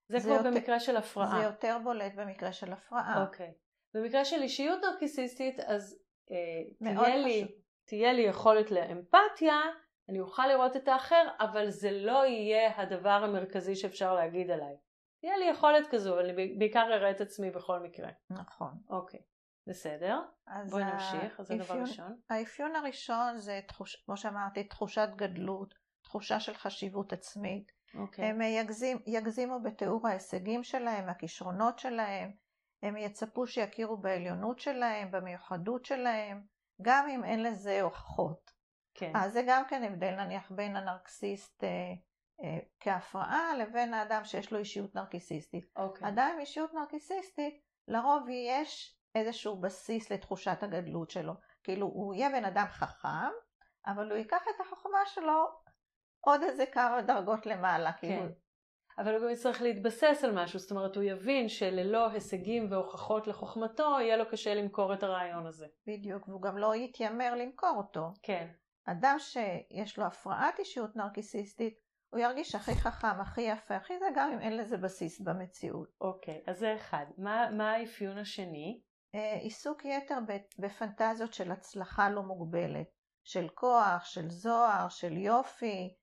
זה, 0.10 0.20
זה 0.20 0.27
כבר 0.27 0.36
יותר, 0.36 0.51
במקרה 0.51 0.79
של 0.79 0.98
הפרעה. 0.98 1.39
זה 1.39 1.44
יותר 1.44 1.77
בולט 1.84 2.13
במקרה 2.15 2.53
של 2.53 2.74
הפרעה. 2.74 3.24
אוקיי. 3.24 3.53
במקרה 3.94 4.25
של 4.25 4.41
אישיות 4.41 4.79
נרקיסיסטית, 4.84 5.60
אז 5.60 6.00
אה, 6.32 6.94
תהיה, 6.96 7.17
לי, 7.17 7.48
תהיה 7.88 8.13
לי 8.13 8.22
יכולת 8.22 8.72
לאמפתיה, 8.72 9.62
אני 10.10 10.20
אוכל 10.20 10.48
לראות 10.48 10.75
את 10.75 10.88
האחר, 10.88 11.27
אבל 11.39 11.70
זה 11.70 11.91
לא 11.91 12.25
יהיה 12.25 12.82
הדבר 12.82 13.10
המרכזי 13.24 13.75
שאפשר 13.75 14.15
להגיד 14.15 14.51
עליי. 14.51 14.75
תהיה 15.22 15.38
לי 15.38 15.46
יכולת 15.46 15.88
כזו, 15.91 16.13
אבל 16.13 16.29
אני 16.29 16.56
בעיקר 16.58 16.88
אראה 16.94 17.12
את 17.12 17.22
עצמי 17.22 17.51
בכל 17.51 17.79
מקרה. 17.79 18.10
נכון. 18.29 18.72
אוקיי, 18.89 19.20
בסדר. 19.67 20.20
בואי 20.70 20.84
נמשיך, 20.84 21.39
אז 21.39 21.48
זה 21.48 21.56
דבר 21.56 21.82
ראשון. 21.82 22.15
האפיון 22.29 22.75
הראשון 22.75 23.38
זה, 23.38 23.60
תחוש, 23.67 23.96
כמו 24.06 24.17
שאמרתי, 24.17 24.63
תחושת 24.63 25.10
גדלות, 25.15 25.74
תחושה 26.03 26.39
של 26.39 26.53
חשיבות 26.53 27.13
עצמית. 27.13 27.72
אוקיי. 27.96 28.25
הם 28.25 28.41
יגזים, 28.41 28.98
יגזימו 29.08 29.60
בתיאור 29.63 30.08
ההישגים 30.08 30.63
שלהם, 30.63 31.10
הכישרונות 31.10 31.79
שלהם, 31.79 32.32
הם 32.84 32.98
יצפו 32.98 33.48
שיכירו 33.48 33.98
בעליונות 33.98 34.60
שלהם, 34.60 35.12
במיוחדות 35.12 35.86
שלהם, 35.86 36.57
גם 36.81 37.07
אם 37.10 37.24
אין 37.24 37.43
לזה 37.43 37.81
הוכחות. 37.81 38.51
כן. 38.93 39.12
אז 39.15 39.34
זה 39.34 39.43
גם 39.48 39.63
כן 39.67 39.84
הבדל 39.84 40.12
נניח 40.12 40.51
בין 40.51 40.75
הנרקסיסט 40.75 41.63
אה, 41.63 41.69
אה, 42.43 42.60
כהפרעה 42.79 43.57
לבין 43.57 43.93
האדם 43.93 44.24
שיש 44.25 44.51
לו 44.53 44.60
אישיות 44.60 44.96
נרקיסיסטית. 44.96 45.65
אוקיי. 45.75 46.07
אדם 46.07 46.29
עם 46.34 46.39
אישיות 46.39 46.74
נרקיסיסטית, 46.74 47.62
לרוב 47.88 48.24
יש 48.29 48.98
איזשהו 49.15 49.62
בסיס 49.62 50.12
לתחושת 50.12 50.63
הגדלות 50.63 51.10
שלו. 51.10 51.34
כאילו 51.63 51.88
הוא 51.88 52.13
יהיה 52.13 52.29
בן 52.29 52.46
אדם 52.46 52.65
חכם, 52.69 53.31
אבל 53.86 54.12
הוא 54.12 54.17
ייקח 54.17 54.43
את 54.55 54.62
החוכמה 54.62 55.00
שלו 55.05 55.48
עוד 56.19 56.43
איזה 56.43 56.65
כמה 56.65 57.01
דרגות 57.01 57.46
למעלה. 57.46 57.93
כן. 57.93 58.00
כאילו... 58.00 58.47
אבל 58.98 59.13
הוא 59.16 59.24
גם 59.24 59.30
יצטרך 59.30 59.62
להתבסס 59.62 60.24
על 60.24 60.44
משהו, 60.44 60.60
זאת 60.60 60.72
אומרת 60.72 60.96
הוא 60.96 61.04
יבין 61.04 61.50
שללא 61.50 62.10
הישגים 62.10 62.72
והוכחות 62.72 63.27
לחוכמתו, 63.27 63.84
יהיה 63.84 64.18
לו 64.18 64.30
קשה 64.30 64.56
למכור 64.56 64.94
את 64.94 65.04
הרעיון 65.04 65.46
הזה. 65.46 65.68
בדיוק, 65.88 66.27
והוא 66.27 66.42
גם 66.42 66.58
לא 66.58 66.75
יתיימר 66.75 67.36
למכור 67.36 67.74
אותו. 67.77 68.12
כן. 68.24 68.48
אדם 68.86 69.16
שיש 69.20 70.00
לו 70.00 70.06
הפרעת 70.06 70.60
אישיות 70.60 70.96
נרקיסיסטית, 70.96 71.80
הוא 72.10 72.20
ירגיש 72.20 72.56
הכי 72.56 72.75
חכם, 72.75 73.22
הכי 73.22 73.42
יפה, 73.42 73.75
הכי 73.75 74.00
זה, 74.00 74.06
גם 74.16 74.32
אם 74.32 74.39
אין 74.39 74.58
לזה 74.58 74.77
בסיס 74.77 75.22
במציאות. 75.22 75.89
אוקיי, 76.01 76.42
אז 76.48 76.60
זה 76.60 76.75
אחד. 76.75 77.06
מה, 77.18 77.50
מה 77.51 77.72
האפיון 77.72 78.18
השני? 78.18 78.82
אה, 79.16 79.34
עיסוק 79.34 79.86
יתר 79.86 80.18
בפנטזיות 80.60 81.34
של 81.34 81.51
הצלחה 81.51 82.10
לא 82.10 82.24
מוגבלת, 82.24 82.88
של 83.24 83.50
כוח, 83.50 84.06
של 84.06 84.30
זוהר, 84.30 84.89
של 84.89 85.18
יופי, 85.18 85.94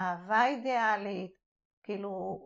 אהבה 0.00 0.46
אידיאלית, 0.46 1.35
כאילו 1.86 2.38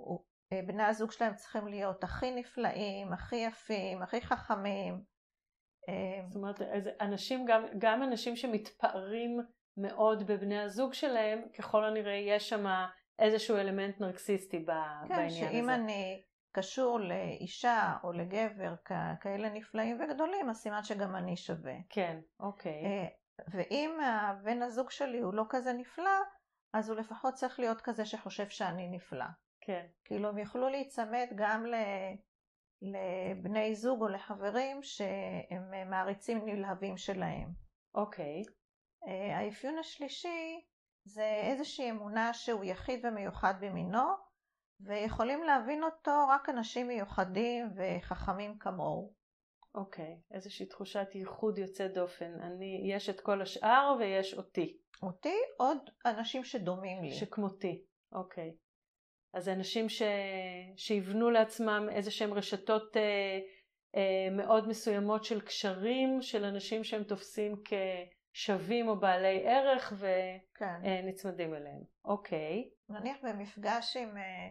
בני 0.66 0.82
הזוג 0.82 1.12
שלהם 1.12 1.35
צריכים 1.35 1.68
להיות 1.68 2.04
הכי 2.04 2.30
נפלאים, 2.30 3.12
הכי 3.12 3.37
יפים, 3.37 4.02
הכי 4.02 4.20
חכמים. 4.20 5.00
זאת 6.26 6.37
אומרת, 6.37 6.61
אנשים, 7.00 7.44
גם, 7.47 7.62
גם 7.78 8.02
אנשים 8.02 8.37
שמתפארים 8.37 9.40
מאוד 9.76 10.26
בבני 10.26 10.59
הזוג 10.59 10.94
שלהם, 10.94 11.42
ככל 11.59 11.85
הנראה 11.85 12.14
יש 12.14 12.49
שם 12.49 12.64
איזשהו 13.18 13.56
אלמנט 13.56 14.00
נרקסיסטי 14.00 14.59
כן, 14.59 14.66
בעניין 14.66 15.26
הזה. 15.26 15.40
כן, 15.40 15.50
שאם 15.50 15.70
אני 15.70 16.23
קשור 16.52 17.00
לאישה 17.00 17.97
או 18.04 18.12
לגבר 18.12 18.75
כאלה 19.20 19.49
נפלאים 19.49 20.00
וגדולים, 20.00 20.50
אז 20.50 20.56
סימן 20.56 20.82
שגם 20.82 21.16
אני 21.16 21.37
שווה. 21.37 21.75
כן, 21.88 22.20
אוקיי. 22.40 22.85
אה, 22.85 23.06
ואם 23.49 23.90
בן 24.44 24.62
הזוג 24.62 24.90
שלי 24.90 25.20
הוא 25.20 25.35
לא 25.35 25.44
כזה 25.49 25.73
נפלא, 25.73 26.20
אז 26.72 26.90
הוא 26.90 26.98
לפחות 26.98 27.34
צריך 27.34 27.60
להיות 27.60 27.80
כזה 27.80 28.04
שחושב 28.06 28.48
שאני 28.48 28.88
נפלא. 28.88 29.24
כן. 29.60 29.86
כאילו 30.04 30.28
הם 30.28 30.38
יוכלו 30.38 30.68
להיצמד 30.68 31.26
גם 31.34 31.64
לבני 32.82 33.74
זוג 33.74 34.02
או 34.02 34.08
לחברים 34.08 34.82
שהם 34.82 35.90
מעריצים 35.90 36.44
נלהבים 36.44 36.96
שלהם. 36.96 37.48
אוקיי. 37.94 38.42
אה, 39.08 39.38
האפיון 39.38 39.78
השלישי 39.78 40.64
זה 41.04 41.40
איזושהי 41.42 41.90
אמונה 41.90 42.34
שהוא 42.34 42.64
יחיד 42.64 43.04
ומיוחד 43.04 43.54
במינו, 43.60 44.08
ויכולים 44.80 45.42
להבין 45.42 45.84
אותו 45.84 46.26
רק 46.28 46.48
אנשים 46.48 46.88
מיוחדים 46.88 47.66
וחכמים 47.76 48.58
כמוהו. 48.58 49.19
אוקיי, 49.74 50.04
okay. 50.04 50.34
איזושהי 50.34 50.66
תחושת 50.66 51.08
ייחוד 51.14 51.58
יוצא 51.58 51.88
דופן. 51.88 52.40
אני, 52.40 52.82
יש 52.84 53.10
את 53.10 53.20
כל 53.20 53.42
השאר 53.42 53.96
ויש 53.98 54.34
אותי. 54.34 54.76
אותי, 55.02 55.36
עוד 55.58 55.78
אנשים 56.06 56.44
שדומים 56.44 57.02
לי. 57.02 57.12
שכמותי, 57.12 57.84
אוקיי. 58.12 58.50
Okay. 58.50 58.70
אז 59.34 59.48
אנשים 59.48 59.88
ש... 59.88 60.02
שיבנו 60.76 61.30
לעצמם 61.30 61.88
איזה 61.92 62.10
שהם 62.10 62.34
רשתות 62.34 62.96
אה, 62.96 63.38
אה, 63.96 64.28
מאוד 64.30 64.68
מסוימות 64.68 65.24
של 65.24 65.40
קשרים 65.40 66.22
של 66.22 66.44
אנשים 66.44 66.84
שהם 66.84 67.04
תופסים 67.04 67.62
כשווים 67.64 68.88
או 68.88 69.00
בעלי 69.00 69.48
ערך 69.48 69.92
ונצמדים 69.98 71.48
כן. 71.48 71.54
אה, 71.54 71.60
אליהם. 71.60 71.82
אוקיי. 72.04 72.70
נניח 72.88 73.16
במפגש 73.22 73.96
עם 73.96 74.16
אה, 74.16 74.48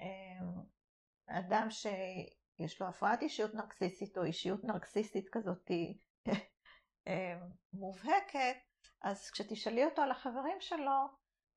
אה, 0.00 1.38
אדם 1.38 1.66
שיש 2.56 2.80
לו 2.80 2.88
הפרעת 2.88 3.22
אישיות 3.22 3.54
נרקסיסטית 3.54 4.18
או 4.18 4.24
אישיות 4.24 4.64
נרקסיסטית 4.64 5.28
כזאת 5.32 5.70
אה, 7.08 7.36
מובהקת, 7.72 8.56
אז 9.02 9.30
כשתשאלי 9.30 9.84
אותו 9.84 10.02
על 10.02 10.10
החברים 10.10 10.56
שלו 10.60 11.08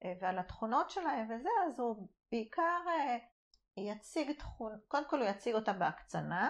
אה, 0.03 0.13
ועל 0.21 0.39
התכונות 0.39 0.89
שלהם 0.89 1.25
וזה, 1.29 1.49
אז 1.67 1.79
הוא 1.79 2.07
בעיקר 2.31 2.81
אה, 2.87 3.17
יציג 3.77 4.31
תכונות, 4.31 4.79
קודם 4.87 5.09
כל 5.09 5.21
הוא 5.21 5.29
יציג 5.29 5.55
אותה 5.55 5.73
בהקצנה, 5.73 6.49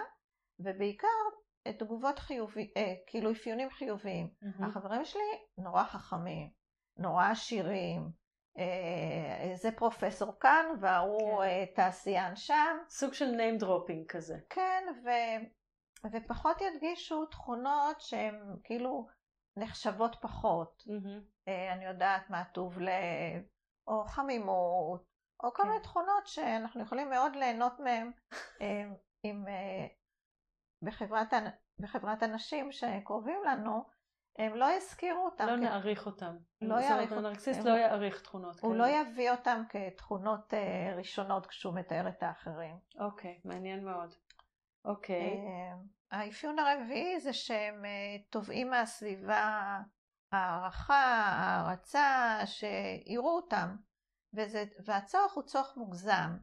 ובעיקר 0.58 1.08
תגובות 1.78 2.18
חיוביות, 2.18 2.68
כאילו 3.06 3.32
אפיונים 3.32 3.70
חיוביים. 3.70 4.30
Mm-hmm. 4.42 4.64
החברים 4.64 5.04
שלי 5.04 5.44
נורא 5.58 5.84
חכמים, 5.84 6.50
נורא 6.96 7.30
עשירים, 7.30 8.10
זה 9.54 9.72
פרופסור 9.72 10.32
כאן 10.40 10.66
וההוא 10.80 11.42
כן. 11.44 11.64
תעשיין 11.74 12.36
שם. 12.36 12.76
סוג 12.88 13.12
של 13.12 13.34
name 13.34 13.62
dropping 13.62 14.06
כזה. 14.08 14.38
כן, 14.50 14.84
ו... 15.04 15.08
ופחות 16.12 16.60
ידגישו 16.60 17.26
תכונות 17.26 18.00
שהן 18.00 18.56
כאילו 18.64 19.08
נחשבות 19.56 20.16
פחות. 20.20 20.84
Mm-hmm. 20.86 21.50
אני 21.72 21.84
יודעת 21.84 22.30
מה 22.30 22.44
טוב 22.44 22.78
לב, 22.80 23.42
או 23.86 24.04
חמימות, 24.04 25.04
או 25.42 25.52
כל 25.52 25.62
כן. 25.62 25.68
מיני 25.68 25.82
תכונות 25.82 26.26
שאנחנו 26.26 26.82
יכולים 26.82 27.10
מאוד 27.10 27.36
ליהנות 27.36 27.80
מהן 27.80 28.12
אה, 28.60 28.84
עם, 29.22 29.48
אה, 29.48 29.86
בחברת, 30.82 31.32
בחברת 31.78 32.22
אנשים 32.22 32.72
שקרובים 32.72 33.40
לנו, 33.44 33.84
הם 34.38 34.54
לא 34.54 34.66
יזכירו 34.76 35.24
אותם. 35.24 35.46
לא 35.46 35.56
כ... 35.56 35.60
נעריך 35.60 36.06
אותם. 36.06 36.36
לא 36.60 36.74
יעריך 36.74 37.12
אותם. 37.12 37.24
הנרקסיסט 37.24 37.60
לא 37.60 37.70
יעריך 37.70 38.20
תכונות 38.20 38.60
כאלה. 38.60 38.72
הוא 38.72 38.78
לא 38.78 38.86
יביא 38.88 39.30
אותם 39.30 39.62
כתכונות 39.68 40.52
uh, 40.52 40.96
ראשונות 40.96 41.46
כשהוא 41.46 41.74
מתאר 41.74 42.08
את 42.08 42.22
האחרים. 42.22 42.76
אוקיי, 42.98 43.38
okay, 43.44 43.48
מעניין 43.48 43.84
מאוד. 43.84 44.14
אוקיי. 44.84 45.32
Okay. 45.32 45.82
Uh, 46.12 46.16
האפיון 46.16 46.58
הרביעי 46.58 47.20
זה 47.20 47.32
שהם 47.32 47.84
uh, 47.84 48.30
תובעים 48.30 48.70
מהסביבה 48.70 49.78
הערכה, 50.32 51.04
הערצה, 51.38 52.38
שיראו 52.44 53.36
אותם. 53.36 53.76
וזה, 54.34 54.64
והצורך 54.84 55.32
הוא 55.32 55.42
צורך 55.42 55.76
מוגזם. 55.76 56.36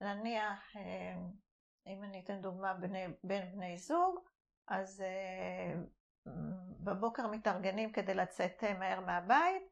נניח, 0.00 0.76
אה, 0.76 1.16
אם 1.86 2.04
אני 2.04 2.20
אתן 2.24 2.40
דוגמה 2.40 2.74
בני, 2.74 3.06
בין 3.24 3.52
בני 3.52 3.78
זוג, 3.78 4.18
אז 4.68 5.00
אה, 5.00 5.74
בבוקר 6.84 7.26
מתארגנים 7.26 7.92
כדי 7.92 8.14
לצאת 8.14 8.64
אה, 8.64 8.78
מהר 8.78 9.00
מהבית, 9.00 9.62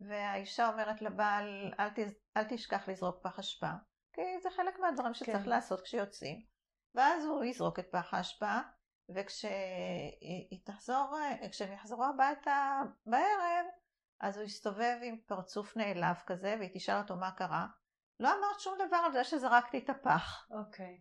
והאישה 0.00 0.68
אומרת 0.68 1.02
לבעל, 1.02 1.74
אל, 1.80 1.88
תז, 1.94 2.14
אל 2.36 2.44
תשכח 2.48 2.88
לזרוק 2.88 3.16
פח 3.22 3.38
אשפה, 3.38 3.70
כי 4.12 4.22
זה 4.42 4.50
חלק 4.50 4.78
מהדברים 4.78 5.14
שצריך 5.14 5.44
כן. 5.44 5.48
לעשות 5.48 5.80
כשיוצאים. 5.80 6.42
ואז 6.94 7.24
הוא 7.24 7.44
יזרוק 7.44 7.78
את 7.78 7.86
פח 7.90 8.14
האשפה, 8.14 8.58
וכשהיא 9.14 10.60
תחזור, 10.64 11.16
כשהם 11.50 11.72
יחזרו 11.72 12.04
הביתה 12.04 12.82
בערב, 13.06 13.66
אז 14.20 14.36
הוא 14.36 14.44
יסתובב 14.44 14.96
עם 15.02 15.18
פרצוף 15.26 15.76
נעלב 15.76 16.16
כזה, 16.26 16.56
והיא 16.58 16.70
תשאל 16.74 16.98
אותו 16.98 17.16
מה 17.16 17.30
קרה. 17.30 17.66
לא 18.20 18.28
אמרת 18.28 18.60
שום 18.60 18.74
דבר 18.86 18.96
על 18.96 19.12
זה 19.12 19.24
שזרקתי 19.24 19.78
את 19.78 19.90
הפח. 19.90 20.46
אוקיי. 20.50 21.00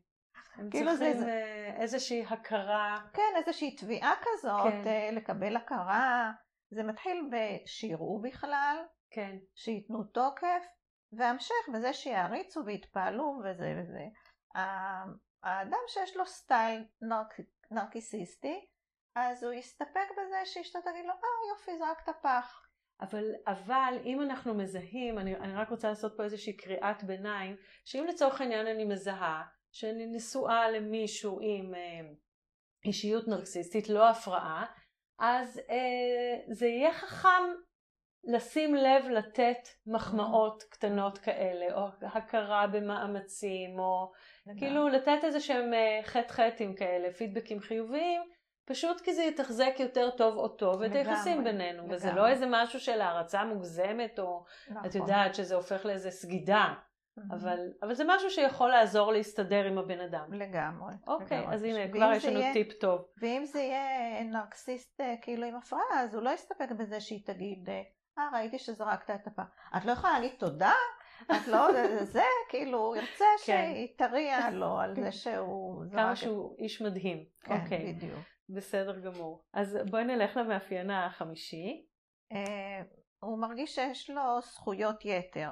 הם 0.55 0.69
כאילו 0.69 0.91
צריכים 0.91 1.17
זה... 1.17 1.73
איזושהי 1.77 2.25
הכרה. 2.29 2.99
כן, 3.13 3.33
איזושהי 3.35 3.75
תביעה 3.75 4.13
כזאת, 4.21 4.73
כן. 4.83 4.87
אה, 4.87 5.09
לקבל 5.11 5.55
הכרה. 5.55 6.31
זה 6.71 6.83
מתחיל 6.83 7.29
בשיראו 7.31 8.21
בכלל, 8.21 8.77
כן. 9.11 9.35
שייתנו 9.55 10.03
תוקף, 10.03 10.65
והמשך 11.11 11.69
בזה 11.73 11.93
שיעריצו 11.93 12.65
ויתפעלו 12.65 13.39
וזה 13.43 13.73
וזה. 13.79 14.05
האדם 15.43 15.79
שיש 15.87 16.17
לו 16.17 16.25
סטייל 16.25 16.85
נרק... 17.01 17.33
נרקיסיסטי, 17.71 18.65
אז 19.15 19.43
הוא 19.43 19.53
יסתפק 19.53 20.07
בזה 20.11 20.45
שאשתו 20.45 20.79
תגיד 20.81 21.05
לו, 21.05 21.11
אה 21.11 21.49
יופי, 21.51 21.77
זרקת 21.77 22.21
פח. 22.21 22.67
אבל, 23.01 23.25
אבל 23.47 23.97
אם 24.05 24.21
אנחנו 24.21 24.53
מזהים, 24.53 25.19
אני, 25.19 25.35
אני 25.35 25.55
רק 25.55 25.69
רוצה 25.69 25.89
לעשות 25.89 26.13
פה 26.17 26.23
איזושהי 26.23 26.57
קריאת 26.57 27.03
ביניים, 27.03 27.55
שאם 27.85 28.05
לצורך 28.09 28.41
העניין 28.41 28.67
אני 28.67 28.85
מזהה 28.85 29.43
שאני 29.71 30.05
נשואה 30.05 30.71
למישהו 30.71 31.39
עם 31.41 31.75
אה, 31.75 32.09
אישיות 32.85 33.27
נרקסיסטית, 33.27 33.89
לא 33.89 34.09
הפרעה, 34.09 34.65
אז 35.19 35.61
אה, 35.69 36.53
זה 36.53 36.67
יהיה 36.67 36.93
חכם 36.93 37.43
לשים 38.23 38.75
לב 38.75 39.05
לתת 39.09 39.67
מחמאות 39.87 40.63
קטנות 40.63 41.17
כאלה, 41.17 41.65
או 41.73 41.87
הכרה 42.01 42.67
במאמצים, 42.67 43.79
או 43.79 44.11
כאילו 44.57 44.87
לתת 44.87 45.23
איזה 45.23 45.39
שהם 45.39 45.73
אה, 45.73 45.99
חטא 46.03 46.33
חטאים 46.33 46.75
כאלה, 46.75 47.13
פידבקים 47.13 47.59
חיוביים, 47.59 48.21
פשוט 48.65 49.01
כי 49.01 49.13
זה 49.13 49.23
יתחזק 49.23 49.75
יותר 49.79 50.09
טוב 50.09 50.37
אותו 50.37 50.73
ואת 50.79 50.95
היחסים 50.95 51.43
בינינו, 51.43 51.83
לגמרי. 51.83 51.95
וזה 51.95 52.11
לא 52.11 52.27
איזה 52.27 52.45
משהו 52.49 52.79
של 52.79 53.01
הערצה 53.01 53.43
מוגזמת, 53.43 54.19
או 54.19 54.43
נכון. 54.69 54.85
את 54.85 54.95
יודעת 54.95 55.35
שזה 55.35 55.55
הופך 55.55 55.85
לאיזה 55.85 56.11
סגידה, 56.11 56.73
mm-hmm. 56.73 56.86
אבל, 57.31 57.59
אבל 57.81 57.93
זה 57.93 58.03
משהו 58.07 58.29
שיכול 58.29 58.69
לעזור 58.69 59.11
להסתדר 59.11 59.65
עם 59.65 59.77
הבן 59.77 59.99
אדם. 59.99 60.33
לגמרי. 60.33 60.93
אוקיי, 61.07 61.39
לגמרי. 61.39 61.55
אז 61.55 61.63
הנה, 61.63 61.91
כבר 61.91 62.11
יש 62.15 62.25
לנו 62.25 62.39
יהיה, 62.39 62.53
טיפ 62.53 62.73
טוב. 62.73 63.01
ואם 63.21 63.45
זה 63.45 63.59
יהיה 63.59 64.23
נרקסיסט 64.23 65.01
אה, 65.01 65.15
כאילו 65.21 65.45
עם 65.45 65.55
הפרעה, 65.55 66.03
אז 66.03 66.15
הוא 66.15 66.23
לא 66.23 66.29
יסתפק 66.29 66.71
בזה 66.79 66.99
שהיא 66.99 67.25
תגיד, 67.25 67.69
אה, 67.69 67.81
אה 68.19 68.29
ראיתי 68.33 68.59
שזרקת 68.59 69.09
את 69.09 69.27
הפעם. 69.27 69.45
את 69.77 69.85
לא 69.85 69.91
יכולה 69.91 70.13
להגיד 70.13 70.31
תודה? 70.39 70.73
את 71.31 71.47
לא, 71.47 71.67
זה 72.03 72.23
כאילו, 72.49 72.79
הוא 72.79 72.95
ירצה 72.95 73.25
כן. 73.45 73.71
שהיא 73.73 73.87
תריע 73.97 74.49
לו 74.49 74.77
על 74.81 74.95
זה 74.95 75.11
שהוא 75.11 75.85
זרק. 75.85 75.99
כמה 75.99 76.15
שהוא 76.15 76.55
איש 76.59 76.81
מדהים. 76.81 77.25
כן, 77.41 77.61
אוקיי. 77.63 77.93
בדיוק. 77.93 78.19
בסדר 78.49 78.99
גמור. 78.99 79.43
אז 79.53 79.77
בואי 79.89 80.03
נלך 80.03 80.37
למאפיין 80.37 80.89
החמישי. 80.89 81.85
אה, 82.31 82.81
הוא 83.19 83.39
מרגיש 83.39 83.75
שיש 83.75 84.09
לו 84.09 84.41
זכויות 84.41 85.05
יתר. 85.05 85.49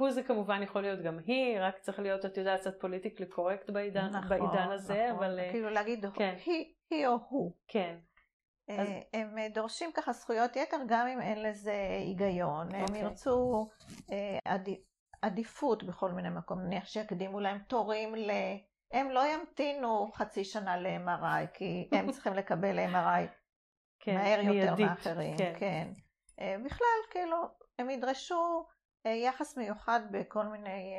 הוא 0.00 0.10
זה 0.10 0.22
כמובן 0.22 0.62
יכול 0.62 0.82
להיות 0.82 1.00
גם 1.02 1.18
היא, 1.26 1.60
רק 1.60 1.78
צריך 1.78 1.98
להיות, 1.98 2.24
את 2.24 2.36
יודעת, 2.36 2.60
קצת 2.60 2.80
פוליטיקלי 2.80 3.26
קורקט 3.26 3.70
בעידן, 3.70 4.06
נכון, 4.06 4.28
בעידן 4.28 4.70
הזה, 4.70 5.06
נכון. 5.08 5.24
אבל... 5.24 5.38
אה, 5.38 5.50
כאילו 5.50 5.70
להגיד 5.70 6.06
כן. 6.14 6.34
היא, 6.44 6.74
היא 6.90 7.06
או 7.06 7.18
הוא. 7.28 7.52
כן. 7.68 7.96
אז... 8.68 8.88
הם 9.12 9.36
דורשים 9.54 9.92
ככה 9.92 10.12
זכויות 10.12 10.56
יתר 10.56 10.76
גם 10.88 11.06
אם 11.06 11.20
אין 11.20 11.42
לזה 11.42 11.74
היגיון. 12.06 12.68
Okay. 12.68 12.76
הם 12.76 12.82
אוקיי. 12.82 13.00
ירצו 13.00 13.68
עדיפ, 14.44 14.78
עדיפות 15.22 15.84
בכל 15.84 16.12
מיני 16.12 16.28
מקום, 16.28 16.60
נניח 16.60 16.86
שיקדימו 16.86 17.40
להם 17.40 17.58
תורים 17.58 18.14
ל... 18.14 18.30
הם 18.92 19.10
לא 19.10 19.26
ימתינו 19.26 20.10
חצי 20.14 20.44
שנה 20.44 20.76
ל-MRI, 20.76 21.46
כי 21.54 21.88
הם 21.92 22.10
צריכים 22.12 22.34
לקבל 22.34 22.78
MRI 22.78 23.26
כן, 24.00 24.14
מהר 24.14 24.40
יותר 24.40 24.74
מאחרים. 24.84 25.36
כן. 25.38 25.54
כן. 25.58 25.92
אה, 26.40 26.56
בכלל, 26.64 26.86
כאילו, 27.10 27.36
הם 27.78 27.90
ידרשו 27.90 28.34
אה, 28.34 28.79
יחס 29.04 29.56
מיוחד 29.56 30.00
בכל 30.10 30.46
מיני 30.46 30.94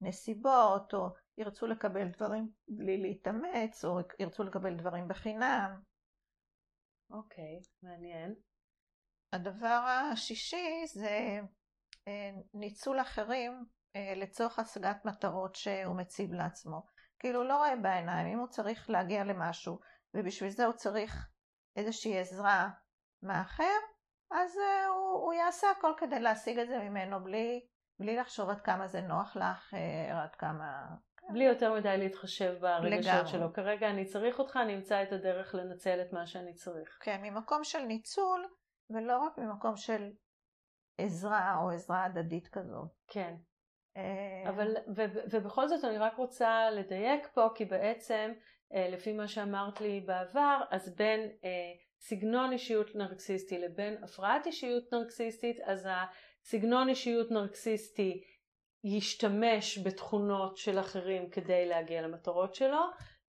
נסיבות, 0.00 0.94
או 0.94 1.08
ירצו 1.38 1.66
לקבל 1.66 2.08
דברים 2.08 2.50
בלי 2.68 3.02
להתאמץ, 3.02 3.84
או 3.84 3.98
ירצו 4.18 4.44
לקבל 4.44 4.76
דברים 4.76 5.08
בחינם. 5.08 5.80
אוקיי, 7.10 7.60
okay, 7.62 7.86
מעניין. 7.86 8.34
הדבר 9.32 10.08
השישי 10.12 10.86
זה 10.86 11.40
ניצול 12.54 13.00
אחרים 13.00 13.64
לצורך 14.16 14.58
השגת 14.58 15.04
מטרות 15.04 15.54
שהוא 15.54 15.96
מציב 15.96 16.32
לעצמו. 16.32 16.86
כאילו 17.18 17.44
לא 17.44 17.56
רואה 17.56 17.76
בעיניים, 17.76 18.26
אם 18.26 18.38
הוא 18.38 18.48
צריך 18.48 18.90
להגיע 18.90 19.24
למשהו 19.24 19.80
ובשביל 20.14 20.50
זה 20.50 20.66
הוא 20.66 20.74
צריך 20.74 21.28
איזושהי 21.76 22.18
עזרה 22.18 22.70
מאחר, 23.22 23.78
אז 24.30 24.56
uh, 24.56 24.88
הוא, 24.88 25.22
הוא 25.24 25.32
יעשה 25.32 25.70
הכל 25.70 25.92
כדי 25.96 26.20
להשיג 26.20 26.58
את 26.58 26.68
זה 26.68 26.78
ממנו 26.78 27.24
בלי, 27.24 27.66
בלי 28.00 28.16
לחשוב 28.16 28.50
עד 28.50 28.60
כמה 28.60 28.86
זה 28.86 29.00
נוח 29.00 29.36
לאחר, 29.36 30.16
עד 30.22 30.34
כמה... 30.34 30.86
בלי 31.30 31.44
יותר 31.44 31.74
מדי 31.74 31.98
להתחשב 31.98 32.54
ברגשות. 32.60 33.28
שלו. 33.28 33.52
כרגע 33.52 33.90
אני 33.90 34.04
צריך 34.04 34.38
אותך, 34.38 34.58
אני 34.62 34.74
אמצא 34.74 35.02
את 35.02 35.12
הדרך 35.12 35.54
לנצל 35.54 36.00
את 36.02 36.12
מה 36.12 36.26
שאני 36.26 36.54
צריך. 36.54 36.98
כן, 37.00 37.20
ממקום 37.22 37.64
של 37.64 37.82
ניצול, 37.82 38.46
ולא 38.90 39.18
רק 39.18 39.38
ממקום 39.38 39.76
של 39.76 40.10
עזרה 40.98 41.56
או 41.62 41.70
עזרה 41.70 42.04
הדדית 42.04 42.48
כזאת. 42.48 42.88
כן. 43.08 43.34
אה, 43.96 44.48
אבל, 44.48 44.76
ו, 44.96 45.02
ובכל 45.30 45.68
זאת 45.68 45.84
אני 45.84 45.98
רק 45.98 46.16
רוצה 46.16 46.70
לדייק 46.70 47.28
פה, 47.34 47.48
כי 47.54 47.64
בעצם 47.64 48.32
לפי 48.70 49.12
מה 49.12 49.28
שאמרת 49.28 49.80
לי 49.80 50.00
בעבר, 50.00 50.60
אז 50.70 50.94
בין 50.96 51.20
סגנון 52.00 52.52
אישיות 52.52 52.94
נרקסיסטי 52.94 53.58
לבין 53.58 54.04
הפרעת 54.04 54.46
אישיות 54.46 54.92
נרקסיסטית, 54.92 55.60
אז 55.60 55.88
הסגנון 55.90 56.88
אישיות 56.88 57.30
נרקסיסטי 57.30 58.24
ישתמש 58.84 59.78
בתכונות 59.86 60.56
של 60.56 60.80
אחרים 60.80 61.30
כדי 61.30 61.66
להגיע 61.66 62.02
למטרות 62.02 62.54
שלו, 62.54 62.80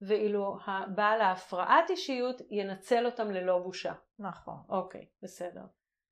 ואילו 0.02 0.58
בעל 0.96 1.22
ההפרעת 1.22 1.90
אישיות 1.90 2.42
ינצל 2.50 3.06
אותם 3.06 3.32
ללא 3.32 3.60
בושה. 3.60 3.94
נכון. 4.20 4.58
אוקיי, 4.70 5.06
בסדר. 5.24 5.66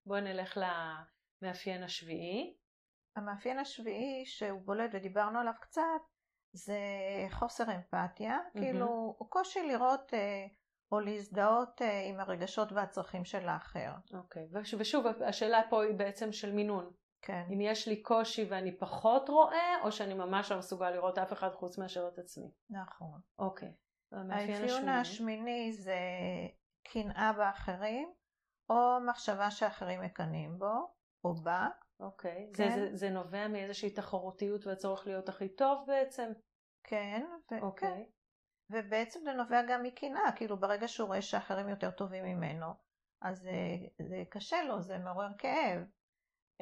בואי 0.06 0.22
נלך 0.22 0.58
למאפיין 1.42 1.84
השביעי. 1.84 2.58
המאפיין 3.16 3.60
השביעי 3.60 4.26
שהוא 4.26 4.62
בולט 4.62 4.90
ודיברנו 4.94 5.40
עליו 5.40 5.54
קצת 5.62 5.82
זה 6.54 6.80
חוסר 7.32 7.64
אמפתיה, 7.76 8.38
mm-hmm. 8.38 8.60
כאילו 8.60 9.16
הוא 9.18 9.30
קושי 9.30 9.68
לראות 9.68 10.14
אה, 10.14 10.46
או 10.92 11.00
להזדהות 11.00 11.82
אה, 11.82 12.02
עם 12.10 12.20
הרגשות 12.20 12.72
והצרכים 12.72 13.26
של 13.26 13.50
האחר. 13.50 13.92
אוקיי, 14.14 14.48
okay. 14.54 14.80
ושוב 14.82 15.06
השאלה 15.26 15.62
פה 15.70 15.84
היא 15.84 15.96
בעצם 15.98 16.32
של 16.32 16.52
מינון. 16.52 16.92
כן. 17.22 17.44
אם 17.54 17.62
יש 17.62 17.88
לי 17.88 18.02
קושי 18.02 18.46
ואני 18.50 18.78
פחות 18.78 19.30
רואה, 19.30 19.82
או 19.84 19.92
שאני 19.92 20.14
ממש 20.14 20.52
לא 20.52 20.58
מסוגל 20.58 20.90
לראות 20.90 21.18
אף 21.18 21.34
אחד 21.34 21.54
חוץ 21.54 21.78
מאשר 21.78 22.08
את 22.14 22.20
עצמי. 22.20 22.52
נכון. 22.70 23.22
אוקיי. 23.40 23.74
האפיון 24.12 24.90
השמיני 24.90 25.74
זה 25.74 26.00
קנאה 26.84 27.34
באחרים, 27.34 28.14
או 28.70 28.76
מחשבה 29.10 29.52
שאחרים 29.52 30.02
מקנאים 30.02 30.60
בו, 30.60 30.94
או 31.24 31.34
בה. 31.34 31.68
אוקיי. 32.00 32.52
כן. 32.54 32.70
זה, 32.70 32.76
זה, 32.76 32.96
זה 32.96 33.10
נובע 33.10 33.48
מאיזושהי 33.48 33.90
תחרותיות 33.90 34.68
והצורך 34.68 35.08
להיות 35.08 35.30
הכי 35.30 35.50
טוב 35.50 35.84
בעצם? 35.88 36.32
כן. 36.84 37.26
ו- 37.52 37.62
אוקיי. 37.62 38.10
ובעצם 38.70 39.20
זה 39.24 39.34
נובע 39.34 39.62
גם 39.70 39.84
מקנאה, 39.84 40.32
כאילו 40.36 40.58
ברגע 40.58 40.88
שהוא 40.88 41.08
רואה 41.08 41.22
שאחרים 41.22 41.70
יותר 41.70 41.92
טובים 41.92 42.26
ממנו, 42.26 42.74
אז 43.22 43.40
זה, 43.40 43.52
זה 44.10 44.24
קשה 44.30 44.64
לו, 44.64 44.82
זה 44.82 44.98
מעורר 44.98 45.30
כאב. 45.38 45.82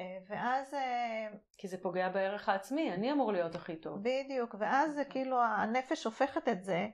אה, 0.00 0.18
ואז... 0.28 0.74
אה, 0.74 1.28
כי 1.58 1.68
זה 1.68 1.82
פוגע 1.82 2.08
בערך 2.08 2.48
העצמי, 2.48 2.92
אני 2.92 3.12
אמור 3.12 3.32
להיות 3.32 3.54
הכי 3.54 3.76
טוב. 3.76 3.98
בדיוק, 4.02 4.54
ואז 4.58 4.94
זה. 4.94 5.04
כאילו 5.04 5.42
הנפש 5.42 6.04
הופכת 6.04 6.48
את 6.48 6.64
זה, 6.64 6.88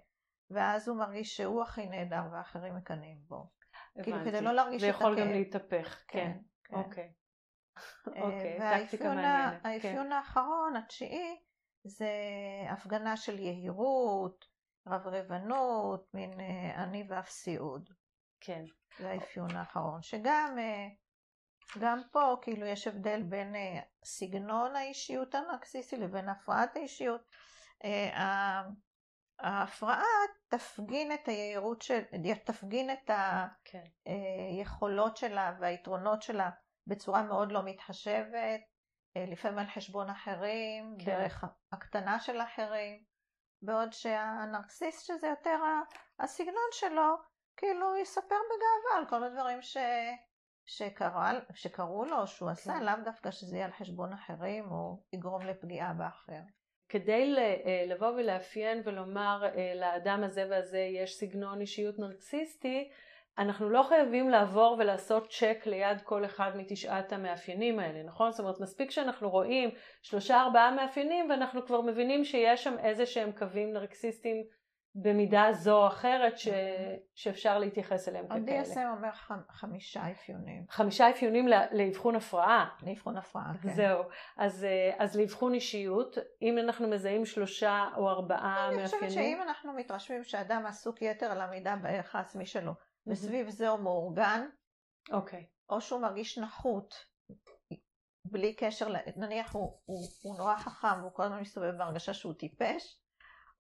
ואז 0.51 0.89
הוא 0.89 0.97
מרגיש 0.97 1.37
שהוא 1.37 1.63
הכי 1.63 1.87
נהדר 1.87 2.23
ואחרים 2.33 2.77
מקנאים 2.77 3.19
בו. 3.29 3.51
הבנתי. 3.97 4.11
כאילו 4.11 4.25
כדי 4.25 4.41
לא 4.41 4.53
להרגיש 4.53 4.83
את 4.83 4.89
הכאב. 4.89 4.99
זה 4.99 5.07
יכול 5.07 5.21
גם 5.21 5.33
להתהפך, 5.33 6.05
כן. 6.09 6.19
כן. 6.19 6.39
כן. 6.65 6.77
אוקיי. 6.77 7.13
אוקיי, 8.07 8.59
טקטיקה 8.59 9.05
מעניינת. 9.05 9.61
והאפיון 9.65 10.07
כן. 10.07 10.13
האחרון, 10.13 10.77
התשיעי, 10.77 11.37
זה 11.85 12.11
הפגנה 12.71 13.17
של 13.17 13.39
יהירות, 13.39 14.52
רברבנות, 14.87 16.15
מין 16.15 16.41
אה, 16.41 16.83
אני 16.85 17.05
ואפסיעות. 17.09 17.83
כן. 18.41 18.65
זה 18.99 19.11
האפיון 19.11 19.57
האחרון, 19.57 20.03
שגם 20.03 20.57
אה, 20.59 20.89
גם 21.81 22.01
פה 22.13 22.37
כאילו 22.43 22.67
יש 22.67 22.87
הבדל 22.87 23.23
בין 23.23 23.57
אה, 23.57 23.81
סגנון 24.05 24.77
האישיות 24.77 25.35
הנרקסיסטי 25.35 25.97
לבין 25.97 26.29
הפרעת 26.29 26.77
האישיות. 26.77 27.21
ההפרעה 29.39 30.05
תפגין 30.49 31.13
את 31.13 31.29
היהירות 31.29 31.83
של, 31.83 32.03
תפגין 32.45 32.91
את 32.91 33.11
כן. 33.65 33.85
היכולות 34.51 35.17
שלה 35.17 35.57
והיתרונות 35.61 36.23
שלה 36.23 36.51
בצורה 36.87 37.23
מאוד 37.23 37.53
לא 37.53 37.63
מתחשבת, 37.65 38.61
לפעמים 39.17 39.59
על 39.59 39.67
חשבון 39.67 40.11
אחרים, 40.11 40.97
כן. 40.99 41.05
דרך 41.05 41.45
הקטנה 41.73 42.21
של 42.21 42.41
אחרים, 42.41 43.05
בעוד 43.63 43.93
שהנרקסיסט 43.93 45.07
שזה 45.07 45.27
יותר 45.27 45.59
הסגנון 46.19 46.71
שלו, 46.73 47.17
כאילו 47.57 47.97
יספר 47.97 48.25
בגאווה 48.25 48.99
על 48.99 49.07
כל 49.09 49.25
הדברים 49.25 49.63
ש... 49.63 49.77
שקרה, 50.67 51.33
שקרו 51.55 52.05
לו, 52.05 52.27
שהוא 52.27 52.49
כן. 52.49 52.53
עשה, 52.53 52.81
לאו 52.81 53.05
דווקא 53.05 53.31
שזה 53.31 53.57
יהיה 53.57 53.67
על 53.67 53.73
חשבון 53.73 54.13
אחרים 54.13 54.71
או 54.71 55.03
יגרום 55.13 55.47
לפגיעה 55.47 55.93
באחר. 55.93 56.41
כדי 56.89 57.35
אה, 57.39 57.85
לבוא 57.87 58.09
ולאפיין 58.09 58.83
ולומר 58.85 59.43
אה, 59.45 59.73
לאדם 59.75 60.25
הזה 60.25 60.47
והזה 60.51 60.79
יש 60.79 61.17
סגנון 61.17 61.61
אישיות 61.61 61.99
נרקסיסטי, 61.99 62.91
אנחנו 63.39 63.71
לא 63.71 63.83
חייבים 63.83 64.31
לעבור 64.31 64.77
ולעשות 64.79 65.31
צ'ק 65.31 65.63
ליד 65.67 66.01
כל 66.01 66.25
אחד 66.25 66.51
מתשעת 66.57 67.13
המאפיינים 67.13 67.79
האלה, 67.79 68.03
נכון? 68.03 68.31
זאת 68.31 68.41
אומרת, 68.41 68.61
מספיק 68.61 68.91
שאנחנו 68.91 69.31
רואים 69.31 69.71
שלושה 70.03 70.41
ארבעה 70.41 70.71
מאפיינים 70.71 71.31
ואנחנו 71.31 71.67
כבר 71.67 71.81
מבינים 71.81 72.25
שיש 72.25 72.65
שם 72.65 72.79
איזה 72.79 73.07
שהם 73.07 73.33
קווים 73.33 73.73
נרקסיסטיים 73.73 74.37
במידה 74.95 75.53
זו 75.53 75.83
או 75.83 75.87
אחרת 75.87 76.39
ש... 76.39 76.49
שאפשר 77.15 77.59
להתייחס 77.59 78.09
אליהם 78.09 78.27
ככאלה. 78.27 78.61
ה-DSM 78.61 78.97
אומר 78.97 79.13
חמישה 79.51 80.11
אפיונים. 80.11 80.65
חמישה 80.71 81.11
אפיונים 81.11 81.49
לאבחון 81.73 82.17
הפרעה. 82.17 82.69
לאבחון 82.83 83.17
הפרעה, 83.17 83.53
כן. 83.63 83.69
זהו. 83.69 84.03
אז, 84.37 84.65
אה, 84.65 84.95
אז 84.99 85.17
לאבחון 85.17 85.55
אישיות, 85.55 86.17
אם 86.43 86.59
אנחנו 86.59 86.89
מזהים 86.89 87.25
שלושה 87.25 87.89
או 87.97 88.09
ארבעה 88.09 88.69
מאפיינים... 88.71 88.81
אני 88.81 88.87
חושבת 88.87 89.11
שאם 89.11 89.43
אנחנו 89.43 89.73
מתרשמים 89.73 90.25
שאדם 90.25 90.67
עסוק 90.67 91.03
יתר 91.03 91.27
על 91.27 91.41
המידה 91.41 91.77
בערך 91.77 92.15
העצמי 92.15 92.47
שלו, 92.47 92.73
וסביב 93.07 93.51
זה 93.51 93.69
הוא 93.69 93.81
מאורגן, 93.81 94.49
אוקיי. 95.13 95.47
או 95.71 95.81
שהוא 95.81 96.01
מרגיש 96.01 96.39
נחות, 96.39 96.95
בלי 98.25 98.55
קשר, 98.55 98.89
נניח 99.17 99.55
הוא, 99.55 99.79
הוא, 99.85 100.09
הוא 100.23 100.39
נורא 100.39 100.57
חכם 100.57 101.01
והוא 101.01 101.13
כל 101.13 101.23
הזמן 101.23 101.41
מסתובב 101.41 101.79
בהרגשה 101.79 102.15
שהוא 102.15 102.35
טיפש, 102.35 103.03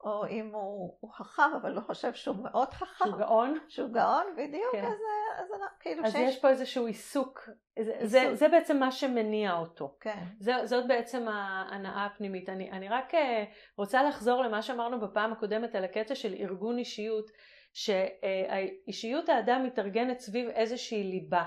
או 0.04 0.26
אם 0.26 0.50
הוא, 0.54 0.96
הוא 1.00 1.12
חכם 1.12 1.50
אבל 1.62 1.72
לא 1.72 1.80
חושב 1.80 2.14
שהוא 2.14 2.36
מאוד 2.36 2.68
חכם. 2.68 3.04
שהוא 3.04 3.18
גאון. 3.18 3.58
שהוא 3.68 3.88
גאון, 3.88 4.24
בדיוק, 4.36 4.72
כן. 4.72 4.84
אז, 4.84 4.98
אז 5.38 5.48
כאילו 5.80 6.04
אז 6.04 6.12
שיש... 6.12 6.34
יש 6.34 6.40
פה 6.40 6.48
איזשהו 6.48 6.86
עיסוק, 6.86 7.40
זה, 7.78 7.92
עיסוק. 7.92 8.08
זה, 8.08 8.34
זה 8.34 8.48
בעצם 8.48 8.78
מה 8.78 8.92
שמניע 8.92 9.52
אותו. 9.52 9.96
כן. 10.00 10.24
זה, 10.38 10.66
זאת 10.66 10.86
בעצם 10.88 11.28
ההנאה 11.28 12.06
הפנימית. 12.06 12.48
אני, 12.48 12.70
אני 12.70 12.88
רק 12.88 13.14
אה, 13.14 13.44
רוצה 13.76 14.02
לחזור 14.02 14.42
למה 14.42 14.62
שאמרנו 14.62 15.00
בפעם 15.00 15.32
הקודמת 15.32 15.74
על 15.74 15.84
הקטע 15.84 16.14
של 16.14 16.34
ארגון 16.34 16.78
אישיות. 16.78 17.30
שאישיות 17.72 19.28
האדם 19.28 19.64
מתארגנת 19.64 20.18
סביב 20.18 20.48
איזושהי 20.48 21.04
ליבה 21.04 21.44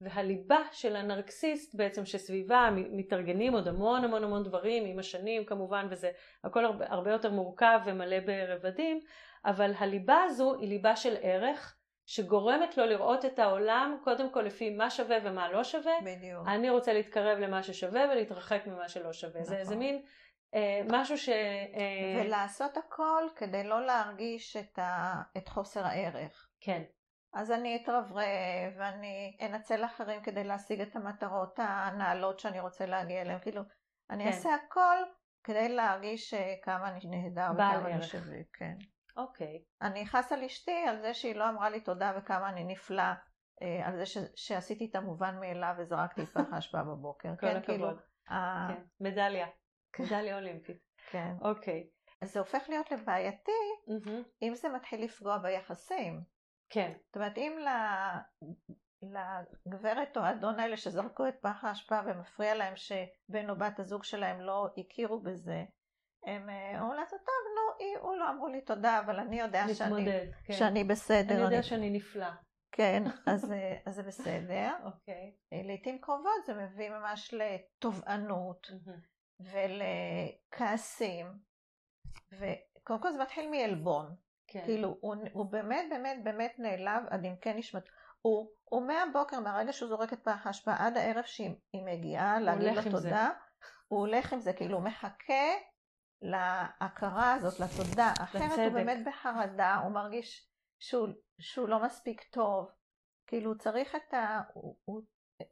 והליבה 0.00 0.58
של 0.72 0.96
הנרקסיסט 0.96 1.74
בעצם 1.74 2.04
שסביבה 2.04 2.68
מתארגנים 2.72 3.52
עוד 3.52 3.68
המון 3.68 4.04
המון 4.04 4.24
המון 4.24 4.42
דברים 4.42 4.84
עם 4.86 4.98
השנים 4.98 5.44
כמובן 5.44 5.86
וזה 5.90 6.10
הכל 6.44 6.64
הרבה, 6.64 6.84
הרבה 6.88 7.10
יותר 7.12 7.30
מורכב 7.30 7.80
ומלא 7.84 8.16
ברבדים 8.20 9.00
אבל 9.44 9.72
הליבה 9.78 10.22
הזו 10.22 10.54
היא 10.54 10.68
ליבה 10.68 10.96
של 10.96 11.16
ערך 11.22 11.76
שגורמת 12.06 12.76
לו 12.76 12.86
לראות 12.86 13.24
את 13.24 13.38
העולם 13.38 13.96
קודם 14.04 14.30
כל 14.30 14.42
לפי 14.42 14.70
מה 14.70 14.90
שווה 14.90 15.16
ומה 15.24 15.52
לא 15.52 15.64
שווה. 15.64 15.92
בדיוק. 16.00 16.48
אני 16.48 16.70
רוצה 16.70 16.92
להתקרב 16.92 17.38
למה 17.38 17.62
ששווה 17.62 18.04
ולהתרחק 18.12 18.62
ממה 18.66 18.88
שלא 18.88 19.12
שווה. 19.12 19.40
נכון. 19.40 19.56
זה, 19.56 19.64
זה 19.64 19.76
מין 19.76 20.02
משהו 20.90 21.18
ש... 21.18 21.28
אה, 21.28 22.22
ולעשות 22.24 22.76
הכל 22.76 23.24
כדי 23.36 23.64
לא 23.64 23.86
להרגיש 23.86 24.56
את, 24.56 24.78
ה... 24.78 25.22
את 25.36 25.48
חוסר 25.48 25.86
הערך. 25.86 26.48
כן. 26.60 26.82
אז 27.32 27.50
אני 27.52 27.76
אתרברב 27.82 28.72
ואני 28.78 29.36
אנצל 29.42 29.84
אחרים 29.84 30.22
כדי 30.22 30.44
להשיג 30.44 30.80
את 30.80 30.96
המטרות 30.96 31.58
הנעלות 31.58 32.40
שאני 32.40 32.60
רוצה 32.60 32.86
להגיע 32.86 33.20
אליהן. 33.22 33.38
כאילו, 33.38 33.62
אני 34.10 34.24
כן. 34.24 34.30
אעשה 34.30 34.50
הכל 34.54 34.96
כדי 35.44 35.68
להרגיש 35.68 36.34
אה, 36.34 36.54
כמה 36.62 36.88
אני 36.88 37.00
נהדר 37.04 37.50
וכמה 37.54 37.94
אני 37.94 38.02
שווה. 38.02 38.38
כן. 38.52 38.74
אוקיי. 39.16 39.62
אני 39.82 40.02
אכעס 40.02 40.32
על 40.32 40.44
אשתי 40.44 40.84
על 40.88 41.00
זה 41.00 41.14
שהיא 41.14 41.34
לא 41.34 41.48
אמרה 41.48 41.70
לי 41.70 41.80
תודה 41.80 42.12
וכמה 42.16 42.48
אני 42.48 42.64
נפלא 42.64 43.02
אה, 43.62 43.86
על 43.86 43.96
זה 43.96 44.06
ש, 44.06 44.18
שעשיתי 44.34 44.86
את 44.90 44.96
המובן 44.96 45.40
מאליו 45.40 45.74
וזרקתי 45.78 46.22
את 46.22 46.28
פח 46.34 46.52
האשפה 46.52 46.82
בבוקר. 46.82 47.28
כל 47.28 47.36
כן, 47.46 47.56
הכבוד. 47.56 47.64
כאילו, 47.64 47.88
ה- 48.28 48.68
כן. 48.68 48.82
מדליה. 49.00 49.46
מדליה 50.00 50.36
אולימפית. 50.36 50.76
כן. 51.10 51.34
אוקיי. 51.40 51.86
אז 52.22 52.32
זה 52.32 52.38
הופך 52.38 52.62
להיות 52.68 52.90
לבעייתי 52.92 53.50
מהמם. 53.88 54.22
אם 54.42 54.54
זה 54.54 54.68
מתחיל 54.68 55.04
לפגוע 55.04 55.38
ביחסים. 55.38 56.20
כן. 56.70 56.92
זאת 57.06 57.16
אומרת, 57.16 57.38
אם 57.38 57.58
ל- 57.60 59.16
לגברת 59.66 60.16
או 60.16 60.22
האדון 60.22 60.60
האלה 60.60 60.76
שזרקו 60.76 61.28
את 61.28 61.34
פח 61.42 61.64
האשפה 61.64 62.00
ומפריע 62.06 62.54
להם 62.54 62.74
שבן 62.76 63.50
או 63.50 63.56
בת 63.58 63.78
הזוג 63.78 64.04
שלהם 64.04 64.40
לא 64.40 64.68
הכירו 64.78 65.20
בזה, 65.20 65.64
הם 66.26 66.50
אה, 66.50 66.80
אומרים 66.80 67.00
לעצמם, 67.00 67.18
טוב, 67.18 67.34
נו, 67.56 67.84
היא- 67.86 67.98
הוא 67.98 68.16
לא 68.16 68.30
אמרו 68.30 68.48
לי 68.48 68.60
תודה, 68.60 69.00
אבל 69.00 69.20
אני 69.20 69.40
יודע 69.40 69.64
שאני. 69.74 70.04
כן. 70.46 70.52
שאני 70.52 70.84
בסדר. 70.84 71.34
אני 71.34 71.42
יודע 71.42 71.56
אני- 71.56 71.62
שאני 71.62 71.90
נפלא. 71.90 72.26
כן, 72.72 73.02
אז, 73.26 73.52
אה, 73.52 73.76
אז 73.86 73.94
זה 73.94 74.02
בסדר. 74.02 74.70
אוקיי. 74.84 75.34
אה, 75.52 75.60
לעיתים 75.64 76.00
קרובות 76.00 76.44
זה 76.46 76.54
מביא 76.54 76.90
ממש 76.90 77.34
לתובענות 77.34 78.66
מהמם. 78.70 79.00
ולכעסים, 79.40 81.26
וקודם 82.32 83.00
כל 83.02 83.12
זה 83.12 83.18
מתחיל 83.18 83.50
מעלבון. 83.50 84.14
כן. 84.46 84.64
כאילו, 84.64 84.96
הוא, 85.00 85.14
הוא 85.32 85.46
באמת 85.46 85.86
באמת 85.90 86.24
באמת 86.24 86.54
נעלב 86.58 87.02
עד 87.10 87.26
עמקי 87.26 87.54
נשמת. 87.54 87.82
הוא, 88.22 88.50
הוא 88.64 88.86
מהבוקר, 88.86 89.40
מהרגע 89.40 89.72
שהוא 89.72 89.88
זורק 89.88 90.12
את 90.12 90.24
פח 90.24 90.46
האשפה 90.46 90.72
עד 90.78 90.96
הערב 90.96 91.24
שהיא 91.24 91.54
היא 91.72 91.82
מגיעה, 91.84 92.40
להגיד 92.40 92.72
לו 92.72 92.82
זה. 92.82 92.90
תודה, 92.90 93.30
הוא 93.88 94.00
הולך 94.00 94.32
עם 94.32 94.40
זה, 94.40 94.52
כאילו 94.52 94.76
הוא 94.76 94.84
מחכה 94.84 95.54
להכרה 96.22 97.34
הזאת, 97.34 97.60
לתודה. 97.60 98.12
אחרת 98.22 98.42
לצדק. 98.42 98.58
הוא 98.58 98.72
באמת 98.72 99.06
בחרדה, 99.06 99.74
הוא 99.74 99.92
מרגיש 99.92 100.50
שהוא, 100.78 101.08
שהוא 101.38 101.68
לא 101.68 101.82
מספיק 101.82 102.22
טוב. 102.22 102.70
כאילו 103.26 103.50
הוא 103.50 103.58
צריך 103.58 103.96
את 103.96 104.14
ה... 104.14 104.40
הוא, 104.52 104.76
הוא, 104.84 105.02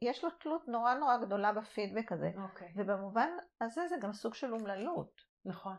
יש 0.02 0.24
לו 0.24 0.30
תלות 0.30 0.68
נורא 0.68 0.94
נורא 0.94 1.16
גדולה 1.16 1.52
בפידבק 1.52 2.12
הזה. 2.12 2.30
אוקיי. 2.36 2.72
ובמובן 2.76 3.30
הזה 3.60 3.88
זה 3.88 3.96
גם 4.00 4.12
סוג 4.12 4.34
של 4.34 4.52
אומללות. 4.52 5.20
נכון. 5.44 5.76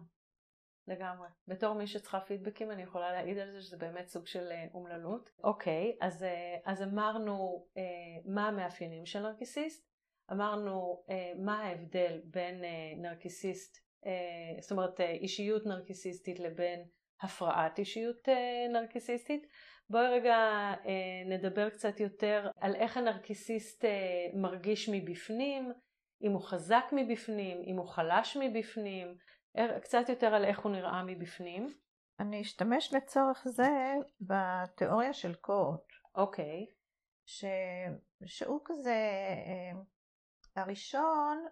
לגמרי. 0.88 1.28
בתור 1.48 1.74
מי 1.74 1.88
שצריכה 1.88 2.20
פידבקים 2.20 2.72
אני 2.72 2.84
יכולה 2.84 3.12
להעיד 3.12 3.38
על 3.38 3.52
זה 3.52 3.62
שזה 3.62 3.78
באמת 3.78 4.08
סוג 4.08 4.28
של 4.28 4.52
אה, 4.52 4.66
אומללות. 4.74 5.30
אוקיי, 5.44 5.98
אז, 6.02 6.24
אה, 6.24 6.58
אז 6.66 6.84
אמרנו 6.84 7.68
אה, 7.78 7.84
מה 8.26 8.48
המאפיינים 8.48 9.06
של 9.06 9.20
נרקיסיסט, 9.20 9.90
אמרנו 10.32 11.04
אה, 11.10 11.32
מה 11.38 11.64
ההבדל 11.64 12.22
בין 12.24 12.64
אה, 12.64 12.70
נרקיסיסט, 12.98 13.78
אה, 14.06 14.62
זאת 14.62 14.72
אומרת 14.72 15.02
אה, 15.02 15.12
אישיות 15.12 15.66
נרקיסיסטית 15.66 16.40
לבין 16.40 16.86
הפרעת 17.22 17.80
אישיות 17.80 18.30
אה, 18.30 18.68
נרקיסיסטית. 18.82 19.48
בואי 19.90 20.08
רגע 20.08 20.36
אה, 20.86 21.24
נדבר 21.26 21.70
קצת 21.70 22.00
יותר 22.00 22.50
על 22.60 22.76
איך 22.76 22.98
הנרקיסיסט 22.98 23.86
אה, 23.86 23.90
מרגיש 24.34 24.90
מבפנים, 24.90 25.74
אם 26.22 26.32
הוא 26.32 26.42
חזק 26.42 26.86
מבפנים, 26.92 27.62
אם 27.68 27.78
הוא 27.78 27.88
חלש 27.88 28.38
מבפנים, 28.38 29.16
אה, 29.58 29.80
קצת 29.80 30.10
יותר 30.10 30.36
על 30.36 30.46
איך 30.46 30.60
הוא 30.60 30.72
נראה 30.72 31.04
מבפנים. 31.04 31.68
אני 32.20 32.42
אשתמש 32.42 32.94
לצורך 32.94 33.48
זה 33.48 33.96
בתיאוריה 34.22 35.14
של 35.14 35.36
קוט. 35.36 35.84
אוקיי, 36.16 36.66
ש... 37.26 37.46
שהוא 38.26 38.62
כזה 38.66 39.00
הראשון 40.56 41.46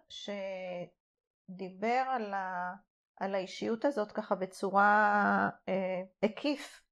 שדיבר 1.48 2.04
על, 2.08 2.34
ה... 2.34 2.74
על 3.16 3.34
האישיות 3.34 3.84
הזאת 3.84 4.12
ככה 4.12 4.34
בצורה 4.34 5.48
אה, 5.68 6.02
הקיף 6.22 6.83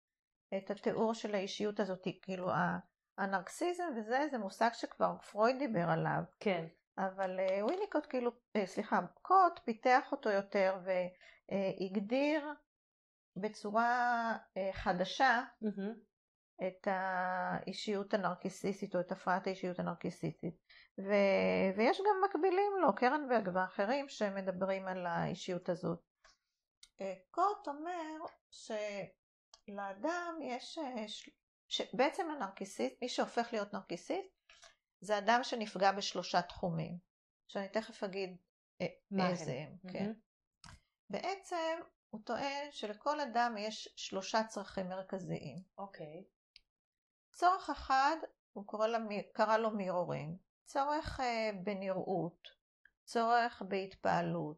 את 0.57 0.71
התיאור 0.71 1.15
של 1.15 1.35
האישיות 1.35 1.81
הזאת, 1.81 2.07
כאילו 2.23 2.51
הנרקסיזם 3.19 3.85
וזה, 3.97 4.27
זה 4.31 4.38
מושג 4.38 4.71
שכבר 4.73 5.19
פרויד 5.19 5.59
דיבר 5.59 5.91
עליו, 5.91 6.23
כן, 6.41 6.67
אבל 6.99 7.41
אה, 7.41 7.65
וויניקוט 7.65 8.07
כאילו, 8.09 8.31
אה, 8.57 8.67
סליחה, 8.67 9.01
קוט 9.23 9.61
פיתח 9.65 10.12
אותו 10.12 10.31
יותר 10.31 10.79
והגדיר 10.85 12.53
בצורה 13.37 14.33
אה, 14.57 14.71
חדשה 14.73 15.43
מהמם, 15.62 15.95
את 16.67 16.88
האישיות 16.91 18.15
הנרקיסיסטית 18.15 18.95
או 18.95 19.01
את 19.01 19.12
הפרעת 19.12 19.47
האישיות 19.47 19.79
הנרקיסיסטית. 19.79 20.55
ו... 20.99 21.12
ויש 21.77 22.01
גם 22.01 22.25
מקבילים 22.25 22.73
לו, 22.81 22.95
קרנברג 22.95 23.51
ואחרים 23.55 24.09
שמדברים 24.09 24.88
על 24.88 25.07
האישיות 25.07 25.69
הזאת. 25.69 25.99
קוט 27.31 27.69
אומר 27.69 28.25
שלאדם 29.66 30.38
יש, 30.42 30.79
אה, 30.79 31.09
ש... 31.09 31.31
שבעצם 31.68 32.31
הנרקיסיסט, 32.31 32.96
מי 33.03 33.09
שהופך 33.09 33.48
להיות 33.53 33.72
נרקיסיסט, 33.72 34.29
זה 35.01 35.18
אדם 35.18 35.40
שנפגע 35.42 35.92
בשלושה 35.92 36.42
תחומים, 36.42 36.98
שאני 37.48 37.68
תכף 37.68 38.03
אגיד 38.03 38.37
אה, 38.81 38.87
מה 39.11 39.31
איזה 39.31 39.53
הם? 39.53 39.77
הם. 39.85 39.92
כן. 39.92 40.05
מהמם, 40.05 40.14
בעצם 41.11 41.81
הוא 42.11 42.20
טוען 42.25 42.68
שלכל 42.70 43.20
אדם 43.20 43.55
יש 43.59 43.88
שלושה 43.96 44.44
צרכים 44.44 44.88
מרכזיים. 44.88 45.57
אוקיי, 45.79 46.25
צורך 47.33 47.70
אחד, 47.70 48.16
הוא 48.53 48.66
קורא 48.66 48.87
לה, 48.87 48.98
קרא 49.33 49.57
לו 49.57 49.70
מירורינג, 49.70 50.37
צורך 50.64 51.20
אה, 51.20 51.51
בנראות, 51.64 52.48
צורך 53.05 53.62
בהתפעלות, 53.68 54.57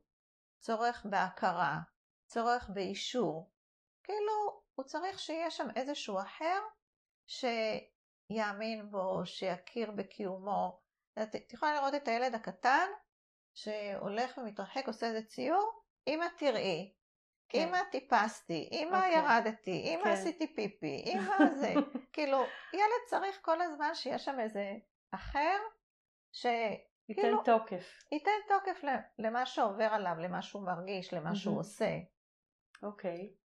צורך 0.59 1.07
בהכרה, 1.11 1.79
צורך 2.27 2.71
באישור. 2.75 3.51
כאילו, 4.03 4.64
הוא 4.75 4.85
צריך 4.85 5.19
שיהיה 5.19 5.51
שם 5.51 5.67
איזשהו 5.77 6.21
אחר 6.21 6.61
שיאמין 7.27 8.91
בו, 8.91 9.27
שיכיר 9.27 9.91
בקיומו. 9.91 10.81
את 11.23 11.53
יכולה 11.53 11.75
לראות 11.75 11.95
את 11.95 12.09
הילד 12.09 12.35
הקטן 12.35 12.87
שהולך 13.55 14.39
ומתרחק, 14.39 14.87
עושה 14.87 15.07
איזה 15.07 15.23
ציור, 15.23 15.83
אמא 16.07 16.27
תראי, 16.39 16.95
כן. 17.49 17.69
אמא 17.69 17.79
טיפסתי, 17.91 18.69
אמא 18.73 18.97
אוקיי. 18.97 19.15
ירדתי, 19.19 19.95
אמא 19.95 20.05
כן. 20.05 20.11
עשיתי 20.11 20.55
פיפי, 20.55 21.05
אמא 21.07 21.37
זה. 21.61 21.75
כאילו, 22.13 22.39
ילד 22.73 23.05
צריך 23.09 23.39
כל 23.43 23.61
הזמן 23.63 23.95
שיש 23.95 24.25
שם 24.25 24.41
איזה 24.41 24.73
אחר 25.11 25.59
שייתן 26.33 26.81
ייתן 27.09 27.23
כאילו- 27.23 27.43
תוקף, 27.45 27.99
תוקף 28.49 28.85
ל- 28.85 29.25
למה 29.27 29.47
שעובר 29.47 29.85
עליו, 29.85 30.15
למה 30.19 30.43
שהוא 30.43 30.63
מרגיש, 30.67 31.15
למה 31.15 31.35
שהוא. 31.35 31.59
עושה. 31.59 31.99
אוקיי, 32.83 33.35
ה- 33.35 33.44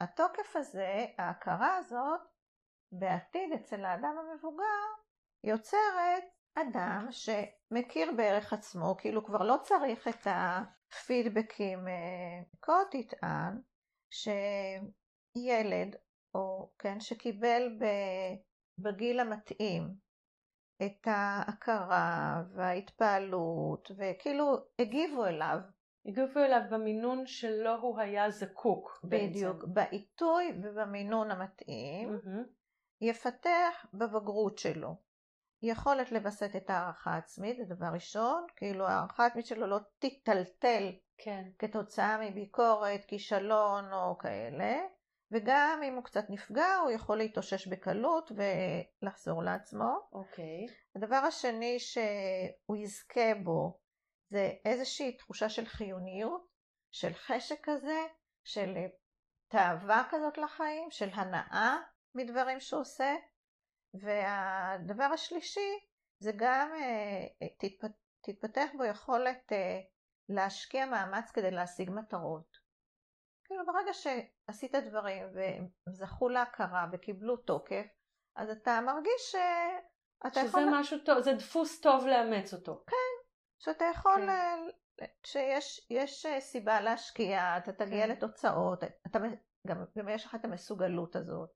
התוקף 0.00 0.56
הזה, 0.56 1.06
ההכרה 1.18 1.76
הזאת, 1.76 2.20
בעתיד 2.92 3.52
אצל 3.52 3.84
האדם 3.84 4.16
המבוגר, 4.18 4.86
יוצרת 5.44 6.24
אדם 6.54 7.06
שמכיר 7.10 8.12
בערך 8.16 8.52
עצמו, 8.52 8.96
כאילו 8.98 9.24
כבר 9.24 9.42
לא 9.42 9.56
צריך 9.62 10.08
את 10.08 10.26
הפידבקים. 10.26 11.88
אה, 11.88 12.42
קוט 12.60 12.94
יטען 12.94 13.60
שילד, 14.14 15.96
או 16.34 16.72
כן, 16.78 17.00
שקיבל 17.00 17.78
בגיל 18.78 19.20
המתאים 19.20 19.94
את 20.82 21.06
ההכרה 21.06 22.42
וההתפעלות, 22.54 23.90
וכאילו 23.96 24.56
הגיבו 24.78 25.26
אליו 25.26 25.58
הגיבו 26.08 26.40
אליו 26.40 26.60
במינון 26.70 27.26
שלו 27.26 27.80
הוא 27.80 28.00
היה 28.00 28.30
זקוק 28.30 29.00
בעצם. 29.04 29.30
בדיוק, 29.30 29.64
בעיתוי 29.64 30.52
ובמינון 30.62 31.30
המתאים, 31.30 32.08
מהמם, 32.08 32.44
יפתח 33.00 33.86
בבגרות 33.94 34.58
שלו. 34.58 34.94
יכולת 35.62 36.12
לווסת 36.12 36.56
את 36.56 36.70
הערכה 36.70 37.10
העצמית, 37.10 37.56
זה 37.56 37.74
דבר 37.74 37.86
ראשון, 37.86 38.46
כאילו 38.56 38.86
הערכה 38.86 39.24
העצמית 39.24 39.46
שלו 39.46 39.66
לא 39.66 39.78
תיטלטל 39.98 40.92
כן, 41.18 41.44
כתוצאה 41.58 42.30
מביקורת, 42.30 43.04
כישלון 43.04 43.92
או 43.92 44.18
כאלה, 44.18 44.78
וגם 45.30 45.80
אם 45.88 45.94
הוא 45.94 46.04
קצת 46.04 46.24
נפגע, 46.28 46.76
הוא 46.82 46.90
יכול 46.90 47.18
להתאושש 47.18 47.66
בקלות 47.66 48.32
ולחזור 49.02 49.42
לעצמו. 49.42 49.98
אוקיי, 50.12 50.66
הדבר 50.96 51.16
השני 51.16 51.78
שהוא 51.78 52.76
יזכה 52.76 53.34
בו 53.44 53.78
זה 54.30 54.50
איזושהי 54.64 55.16
תחושה 55.16 55.48
של 55.48 55.66
חיוניות, 55.66 56.46
של 56.90 57.14
חשק 57.14 57.58
כזה, 57.62 58.06
של 58.44 58.74
תאווה 59.48 60.08
כזאת 60.10 60.38
לחיים, 60.38 60.90
של 60.90 61.08
הנאה 61.12 61.76
מדברים 62.14 62.60
שהוא 62.60 62.80
עושה. 62.80 63.14
והדבר 63.94 65.04
השלישי 65.04 65.78
זה 66.18 66.32
גם 66.36 66.70
אה, 66.74 67.48
תתפ... 67.58 67.88
תתפתח 68.20 68.68
בו 68.76 68.84
יכולת 68.84 69.52
אה, 69.52 69.80
להשקיע 70.28 70.86
מאמץ 70.86 71.30
כדי 71.30 71.50
להשיג 71.50 71.90
מטרות. 71.90 72.58
כאילו 73.44 73.66
ברגע 73.66 73.92
שעשית 73.92 74.74
דברים 74.74 75.26
והם 75.34 75.68
זכו 75.88 76.28
להכרה 76.28 76.86
וקיבלו 76.92 77.36
תוקף, 77.36 77.86
אז 78.36 78.50
אתה 78.50 78.80
מרגיש 78.80 79.32
שאתה 79.32 80.40
שזה 80.40 80.48
יכול... 80.48 80.62
משהו 80.80 80.98
טוב, 81.04 81.20
זה 81.20 81.32
דפוס 81.32 81.80
טוב 81.80 82.06
לאמץ 82.06 82.54
אותו. 82.54 82.84
שאתה 83.58 83.84
יכול, 83.94 84.16
כן. 84.16 84.28
אה, 84.28 85.06
שיש 85.26 85.86
יש 85.90 86.26
אה, 86.26 86.40
סיבה 86.40 86.80
להשקיע, 86.80 87.56
אתה 87.56 87.72
תגיע 87.72 88.06
כן. 88.06 88.10
לתוצאות, 88.10 88.84
אתה, 88.84 89.18
גם, 89.66 89.84
גם 89.98 90.08
יש 90.08 90.26
לך 90.26 90.34
את 90.34 90.44
המסוגלות 90.44 91.16
הזאת. 91.16 91.50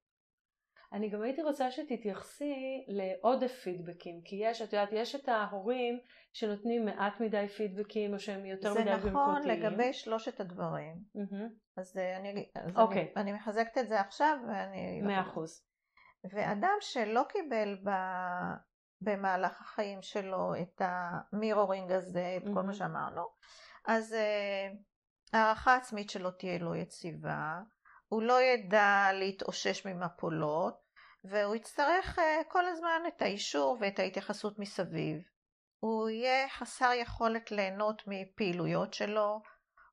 אני 0.93 1.11
גם 1.11 1.23
הייתי 1.23 1.43
רוצה 1.43 1.71
שתתייחסי 1.71 2.85
לעודף 2.89 3.53
פידבקים, 3.53 4.21
כי 4.25 4.37
יש, 4.41 4.63
את 4.63 4.73
יודעת, 4.73 4.89
יש 4.93 5.15
את 5.15 5.29
ההורים 5.29 5.99
שנותנים 6.33 6.85
מעט 6.85 7.21
מדי 7.21 7.49
פידבקים 7.49 8.15
או 8.15 8.19
שהם 8.19 8.47
יותר 8.47 8.75
מדי 8.75 8.85
ביקורתיים. 8.85 9.03
זה 9.03 9.11
נכון 9.11 9.43
לגבי 9.49 9.93
שלושת 9.93 10.41
הדברים. 10.41 10.95
Mm-hmm. 11.17 11.81
אז, 11.81 11.97
אני, 11.97 12.51
אז 12.55 12.63
okay. 12.63 12.75
אני, 12.75 12.83
אוקיי. 12.83 13.13
אני 13.17 13.33
מחזקת 13.33 13.79
את 13.79 13.89
זה 13.89 14.01
עכשיו 14.01 14.37
ואני... 14.49 15.03
מאה 15.03 15.21
אחוז. 15.21 15.67
ואדם 16.25 16.77
שלא 16.81 17.23
קיבל 17.29 17.79
ב, 17.85 17.91
במהלך 19.05 19.61
החיים 19.61 20.03
שלו 20.03 20.55
את 20.63 20.83
המירורינג 20.85 21.93
הזה, 21.93 22.37
את 22.37 22.43
mm-hmm. 22.47 22.55
כל 22.55 22.63
מה 22.63 22.75
שאמרנו, 22.75 23.23
אז 23.87 24.13
uh, 24.13 24.77
הערכה 25.33 25.77
עצמית 25.77 26.11
שלו 26.11 26.31
תהיה 26.31 26.59
לא 26.59 26.77
יציבה, 26.77 27.61
הוא 28.09 28.23
לא 28.23 28.41
ידע 28.43 29.09
להתאושש 29.13 29.87
ממפולות, 29.87 30.75
והוא 31.25 31.57
יצטרך 31.57 32.19
uh, 32.19 32.23
כל 32.49 32.67
הזמן 32.67 33.03
את 33.09 33.23
האישור 33.23 33.79
ואת 33.81 33.99
ההתייחסות 33.99 34.59
מסביב. 34.59 35.23
הוא 35.79 36.09
יהיה 36.09 36.49
חסר 36.49 36.91
יכולת 36.95 37.51
ליהנות 37.51 38.03
מפעילויות 38.07 38.95
שלו, 38.95 39.43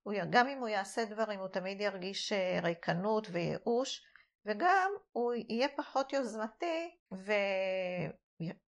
הוא, 0.03 0.13
גם 0.29 0.47
אם 0.47 0.57
הוא 0.57 0.67
יעשה 0.67 1.05
דברים 1.05 1.39
הוא 1.39 1.47
תמיד 1.47 1.81
ירגיש 1.81 2.31
אה, 2.31 2.59
ריקנות 2.63 3.27
וייאוש, 3.31 4.05
וגם 4.45 4.91
הוא 5.11 5.33
יהיה 5.33 5.67
פחות 5.77 6.13
יוזמתי 6.13 6.97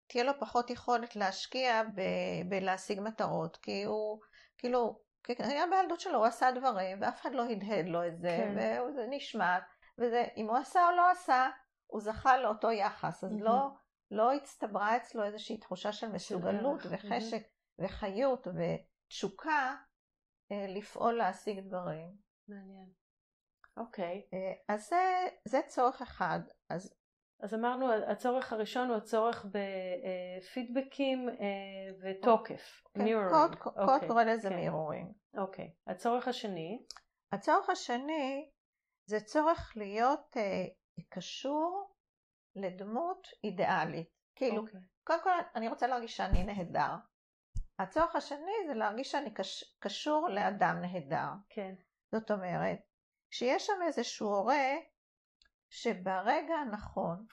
ותהיה 0.10 0.24
לו 0.24 0.40
פחות 0.40 0.70
יכולת 0.70 1.16
להשקיע 1.16 1.84
ב- 1.84 2.50
בלהשיג 2.50 3.00
מטרות, 3.02 3.58
כי 3.58 3.84
הוא, 3.84 4.20
כאילו, 4.58 5.00
היה 5.28 5.64
בילדות 5.68 6.00
שלו, 6.00 6.18
הוא 6.18 6.26
עשה 6.26 6.52
דברים 6.52 6.98
ואף 7.02 7.22
אחד 7.22 7.32
לא 7.34 7.46
הדהד 7.46 7.86
לו 7.86 8.08
את 8.08 8.20
זה, 8.20 8.38
כן. 8.38 8.82
וזה 8.90 9.06
נשמט, 9.10 9.64
ואם 9.98 10.48
הוא 10.50 10.58
עשה 10.58 10.90
או 10.90 10.96
לא 10.96 11.12
עשה, 11.12 11.50
הוא 11.88 12.02
זכה 12.02 12.38
לאותו 12.38 12.72
יחס, 12.72 13.24
אז 13.24 13.32
mm-hmm. 13.32 13.44
לא, 13.44 13.70
לא 14.12 14.34
הצטברה 14.34 14.98
אצלו 14.98 15.24
איזושהי 15.24 15.58
תחושה 15.58 15.92
של 15.92 16.08
מסוגלות 16.12 16.80
וחשק 16.90 17.42
mm-hmm. 17.42 17.86
וחיות 17.86 18.48
ותשוקה 18.48 19.76
אה, 20.52 20.66
לפעול 20.68 21.14
להשיג 21.14 21.60
דברים. 21.60 22.12
מעניין. 22.48 22.90
אוקיי. 23.78 24.28
אה, 24.34 24.74
אז 24.76 24.88
זה, 24.90 25.28
זה 25.46 25.60
צורך 25.68 26.02
אחד. 26.02 26.40
אז, 26.70 26.99
אז 27.40 27.54
אמרנו, 27.54 27.94
הצורך 27.94 28.54
הראשון 28.54 28.90
הוא 28.90 28.98
הצורך 28.98 29.46
בפידבקים 29.46 31.30
אה, 31.30 31.36
ותוקף. 32.02 32.82
כן, 32.94 33.30
קוד, 33.30 33.56
קוד 33.56 33.74
אוקיי, 33.90 34.08
קורא 34.08 34.24
לזה 34.24 34.50
כן. 34.50 34.56
מירורינג. 34.56 35.12
אוקיי. 35.38 35.74
הצורך 35.88 36.28
השני? 36.28 36.86
הצורך 37.32 37.70
השני 37.70 38.50
זה 39.06 39.20
צורך 39.20 39.74
להיות 39.76 40.38
קשור 41.10 41.94
לדמות 42.56 43.28
אידיאלית. 43.44 44.10
כאילו, 44.36 44.62
אוקיי. 44.62 44.80
קודם 45.04 45.24
כל 45.24 45.30
אני 45.56 45.68
רוצה 45.68 45.88
להרגיש 45.88 46.18
שאני 46.18 46.44
נהדר. 46.44 46.96
הצורך 47.80 48.16
השני 48.16 48.52
זה 48.68 48.74
להרגיש 48.74 49.12
שאני 49.12 49.34
קש, 49.34 49.78
קשור 49.80 50.30
לאדם 50.30 50.82
נהדר. 50.82 51.30
כן. 51.50 51.74
זאת 52.12 52.32
אומרת, 52.32 52.80
שיש 53.32 53.66
שם 53.66 53.82
איזשהו 53.88 54.28
הורה 54.28 54.76
שברגע 55.70 56.56
הנכון 56.56 57.26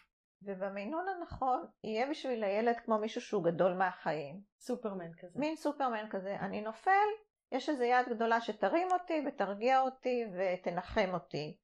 ובמינון 0.42 1.06
הנכון 1.08 1.66
יהיה 1.84 2.10
בשביל 2.10 2.44
הילד 2.44 2.76
כמו 2.84 2.98
מישהו 2.98 3.20
שהוא 3.20 3.44
גדול 3.44 3.74
מהחיים. 3.74 4.40
סופרמן 4.60 5.12
כזה. 5.18 5.38
מין 5.38 5.56
סופרמן 5.56 6.04
כזה. 6.10 6.36
אני 6.40 6.60
נופל, 6.60 7.06
יש 7.52 7.68
איזו 7.68 7.84
יד 7.84 8.08
גדולה 8.08 8.40
שתרים 8.40 8.88
אותי 8.92 9.24
ותרגיע 9.26 9.80
אותי 9.80 10.24
ותנחם 10.32 11.10
אותי. 11.14 11.56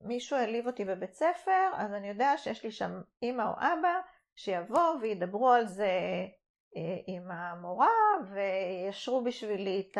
מישהו 0.00 0.36
העליב 0.36 0.66
אותי 0.66 0.84
בבית 0.84 1.12
ספר, 1.12 1.70
אז 1.74 1.92
אני 1.92 2.08
יודע 2.08 2.36
שיש 2.36 2.64
לי 2.64 2.70
שם 2.70 3.00
אימא 3.22 3.42
או 3.42 3.52
אבא 3.52 4.00
שיבואו 4.34 5.00
וידברו 5.00 5.50
על 5.50 5.66
זה 5.66 5.90
אה, 6.76 6.96
עם 7.06 7.30
המורה 7.30 7.88
וישרו 8.32 9.24
בשבילי 9.24 9.90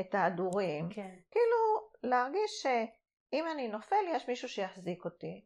את, 0.00 0.14
ההדורים. 0.14 0.88
כן. 0.90 1.14
כאילו 1.30 1.90
להרגיש 2.02 2.66
שאם 3.30 3.44
אני 3.52 3.68
נופל 3.68 4.04
יש 4.14 4.28
מישהו 4.28 4.48
שיחזיק 4.48 5.04
אותי. 5.04 5.44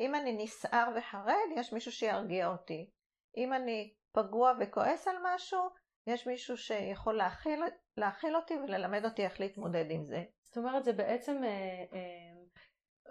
אם 0.00 0.14
אני 0.14 0.44
נסער 0.44 0.88
וחרד 0.96 1.48
יש 1.56 1.72
מישהו 1.72 1.92
שירגיע 1.92 2.48
אותי. 2.48 2.90
אם 3.36 3.52
אני 3.52 3.94
פגוע 4.12 4.52
וכועס 4.60 5.08
על 5.08 5.16
משהו 5.22 5.60
יש 6.06 6.26
מישהו 6.26 6.56
שיכול 6.56 7.16
להכיל, 7.16 7.62
להכיל 7.96 8.36
אותי 8.36 8.54
וללמד 8.54 9.04
אותי 9.04 9.24
איך 9.24 9.40
להתמודד 9.40 9.90
עם 9.90 10.04
זה. 10.04 10.24
זאת 10.42 10.56
אומרת 10.56 10.84
זה 10.84 10.92
בעצם 10.92 11.44
אה, 11.44 11.48
אה, 11.92 12.36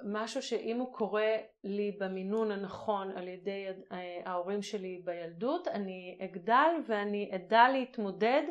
משהו 0.04 0.42
שאם 0.42 0.80
הוא 0.80 0.94
קורה 0.94 1.38
לי 1.64 1.98
במינון 2.00 2.52
הנכון 2.52 3.18
על 3.18 3.28
ידי 3.28 3.68
אה, 3.92 4.22
ההורים 4.26 4.62
שלי 4.62 5.02
בילדות, 5.06 5.68
אני 5.68 6.20
אגדל 6.22 6.72
ואני 6.88 7.32
אדע 7.36 7.70
להתמודד 7.70 8.44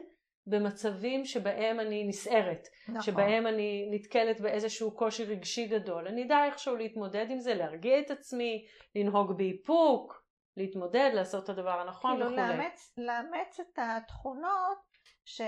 במצבים 0.47 1.25
שבהם 1.25 1.81
אני 1.81 2.05
נסערת, 2.09 2.69
נכון. 2.89 3.03
שבהם 3.03 3.47
אני 3.47 3.89
נתקלת 3.91 4.41
באיזשהו 4.41 4.97
קושי 4.97 5.25
רגשי 5.25 5.67
גדול. 5.67 6.09
אני 6.09 6.25
אדע 6.27 6.45
איכשהו 6.45 6.77
להתמודד 6.77 7.27
עם 7.31 7.41
זה, 7.41 7.55
להרגיע 7.55 8.01
את 8.01 8.11
עצמי, 8.11 8.67
לנהוג 8.95 9.37
באיפוק, 9.37 10.25
להתמודד, 10.57 11.11
לעשות 11.15 11.45
את 11.45 11.49
הדבר 11.49 11.81
הנכון 11.81 12.11
כאילו 12.11 12.27
וכולי. 12.27 12.43
כאילו 12.43 12.59
לאמץ, 12.59 12.95
לאמץ 12.99 13.61
את 13.61 13.79
התכונות 13.79 14.79
ש... 15.25 15.41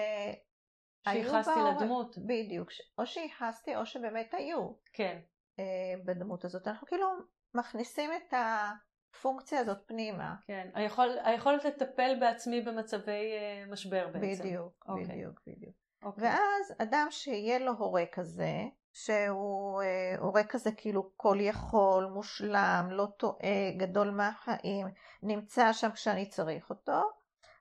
שייחסתי 1.08 1.60
לדמות. 1.74 2.18
בדיוק, 2.18 2.68
או 2.98 3.06
שייחסתי 3.06 3.76
או 3.76 3.86
שבאמת 3.86 4.34
היו. 4.34 4.68
כן. 4.92 5.18
אה, 5.58 5.64
בדמות 6.04 6.44
הזאת. 6.44 6.68
אנחנו 6.68 6.86
כאילו 6.86 7.06
מכניסים 7.54 8.10
את 8.12 8.34
הפונקציה 9.18 9.60
הזאת 9.60 9.78
פנימה. 9.86 10.34
כן, 10.46 10.68
היכול, 10.74 11.08
היכולת 11.24 11.64
לטפל 11.64 12.16
בעצמי 12.20 12.60
במצבי 12.60 13.32
אה, 13.32 13.64
משבר 13.68 14.06
בעצם. 14.12 14.44
בדיוק, 14.44 14.86
okay. 14.86 14.90
אוקיי. 14.90 15.04
בדיוק, 15.04 15.40
בדיוק. 15.46 15.74
Okay. 15.74 16.06
אוקיי. 16.06 16.24
ואז 16.24 16.74
אדם 16.78 17.06
שיהיה 17.10 17.58
לו 17.58 17.72
הורה 17.72 18.04
כזה, 18.12 18.52
שהוא 18.92 19.82
אה, 19.82 20.14
הורה 20.18 20.44
כזה 20.44 20.70
כאילו 20.72 21.10
כל 21.16 21.36
יכול, 21.40 22.10
מושלם, 22.14 22.88
לא 22.90 23.06
טועה, 23.16 23.72
גדול 23.76 24.10
מהחיים, 24.10 24.86
נמצא 25.22 25.72
שם 25.72 25.90
כשאני 25.90 26.28
צריך 26.28 26.70
אותו, 26.70 27.02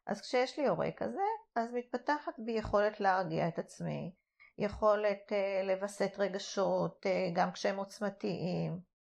אז 0.08 0.22
כשיש 0.22 0.60
לי 0.60 0.68
הורה 0.68 0.90
כזה, 0.98 1.28
אז 1.56 1.74
מתפתחת 1.74 2.34
בי 2.38 2.52
יכולת 2.52 3.00
להרגיע 3.00 3.48
את 3.48 3.60
עצמי, 3.60 4.12
יכולת 4.58 5.32
אה, 5.32 5.62
לווסת 5.64 6.12
רגשות 6.18 7.06
אה, 7.06 7.30
גם 7.34 7.52
כשהם 7.52 7.78
עוצמתיים 7.78 8.95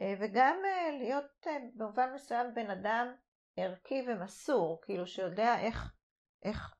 וגם 0.00 0.56
להיות 0.98 1.46
במובן 1.74 2.12
מסוים 2.14 2.54
בן 2.54 2.70
אדם 2.70 3.14
ערכי 3.56 4.04
ומסור, 4.08 4.80
כאילו 4.82 5.06
שיודע 5.06 5.58
איך, 5.60 5.94
איך 6.42 6.76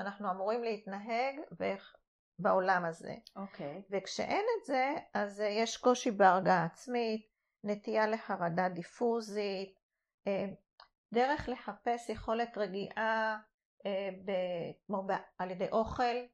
אנחנו 0.00 0.30
אמורים 0.30 0.62
להתנהג 0.62 1.40
ואיך 1.58 1.96
בעולם 2.38 2.84
הזה. 2.84 3.14
אוקיי. 3.36 3.78
Okay. 3.78 3.82
וכשאין 3.90 4.44
את 4.60 4.64
זה, 4.66 4.94
אז 5.14 5.40
יש 5.40 5.76
קושי 5.76 6.10
בהרגעה 6.10 6.64
עצמית, 6.64 7.30
נטייה 7.64 8.06
לחרדה 8.06 8.68
דיפוזית, 8.68 9.74
דרך 11.14 11.48
לחפש 11.48 12.08
יכולת 12.08 12.58
רגיעה 12.58 13.38
כמו 14.86 15.06
על 15.38 15.50
ידי 15.50 15.68
אוכל, 15.72 16.26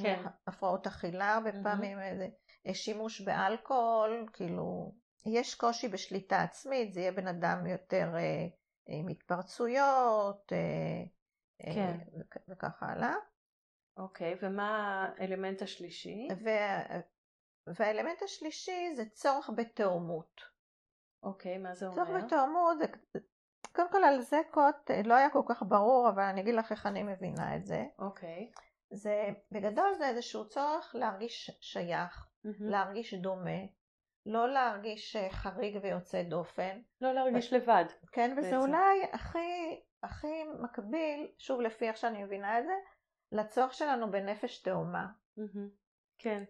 כן. 0.00 0.22
הפרעות 0.46 0.86
אכילה 0.86 1.34
הרבה 1.34 1.50
mm-hmm. 1.50 1.62
פעמים, 1.62 1.98
שימוש 2.72 3.20
באלכוהול, 3.20 4.28
כאילו, 4.32 4.92
יש 5.26 5.54
קושי 5.54 5.88
בשליטה 5.88 6.42
עצמית, 6.42 6.92
זה 6.92 7.00
יהיה 7.00 7.12
בן 7.12 7.28
אדם 7.28 7.66
יותר 7.66 8.08
אה, 8.16 8.46
עם 8.86 9.08
התפרצויות, 9.08 10.52
אה, 10.52 10.58
אה 11.66 11.74
כן. 11.74 11.98
אה, 12.14 12.42
וכך 12.48 12.82
הלאה. 12.82 13.14
אוקיי, 13.96 14.36
ומה 14.42 15.06
האלמנט 15.18 15.62
השלישי? 15.62 16.28
וה, 16.44 16.82
והאלמנט 17.66 18.22
השלישי 18.22 18.94
זה 18.96 19.04
צורך 19.12 19.50
בתאומות. 19.56 20.40
אוקיי, 21.22 21.58
מה 21.58 21.74
זה 21.74 21.86
אומר? 21.86 21.96
צורך 21.96 22.24
בתאומות 22.24 22.78
זה... 22.78 22.86
קודם 23.72 23.90
כל 23.90 24.04
על 24.04 24.20
זה 24.20 24.40
קוט 24.50 24.90
לא 25.04 25.14
היה 25.14 25.30
כל 25.30 25.42
כך 25.48 25.62
ברור, 25.68 26.08
אבל 26.08 26.22
אני 26.22 26.40
אגיד 26.40 26.54
לך 26.54 26.72
איך 26.72 26.86
אני 26.86 27.02
מבינה 27.02 27.56
את 27.56 27.66
זה. 27.66 27.84
אוקיי. 27.98 28.50
זה 28.90 29.28
בגדול 29.52 29.94
זה 29.98 30.08
איזשהו 30.08 30.48
צורך 30.48 30.94
להרגיש 30.94 31.50
שייך, 31.60 32.28
mm-hmm. 32.46 32.48
להרגיש 32.60 33.14
דומה, 33.14 33.60
לא 34.26 34.48
להרגיש 34.48 35.16
אה, 35.16 35.30
חריג 35.30 35.78
ויוצא 35.82 36.22
דופן. 36.22 36.80
לא 37.00 37.12
להרגיש 37.12 37.52
ו... 37.52 37.56
לבד. 37.56 37.84
כן, 38.12 38.34
וזה 38.38 38.50
בעצם. 38.50 38.60
אולי 38.60 39.04
הכי, 39.12 39.80
הכי 40.02 40.44
מקביל, 40.60 41.28
שוב 41.38 41.60
לפי 41.60 41.88
איך 41.88 41.96
שאני 41.96 42.24
מבינה 42.24 42.58
את 42.58 42.64
זה, 42.64 42.72
לצורך 43.32 43.74
שלנו 43.74 44.10
בנפש 44.10 44.62
תאומה. 44.62 45.06
Mm-hmm. 45.38 45.68
כן. 46.18 46.44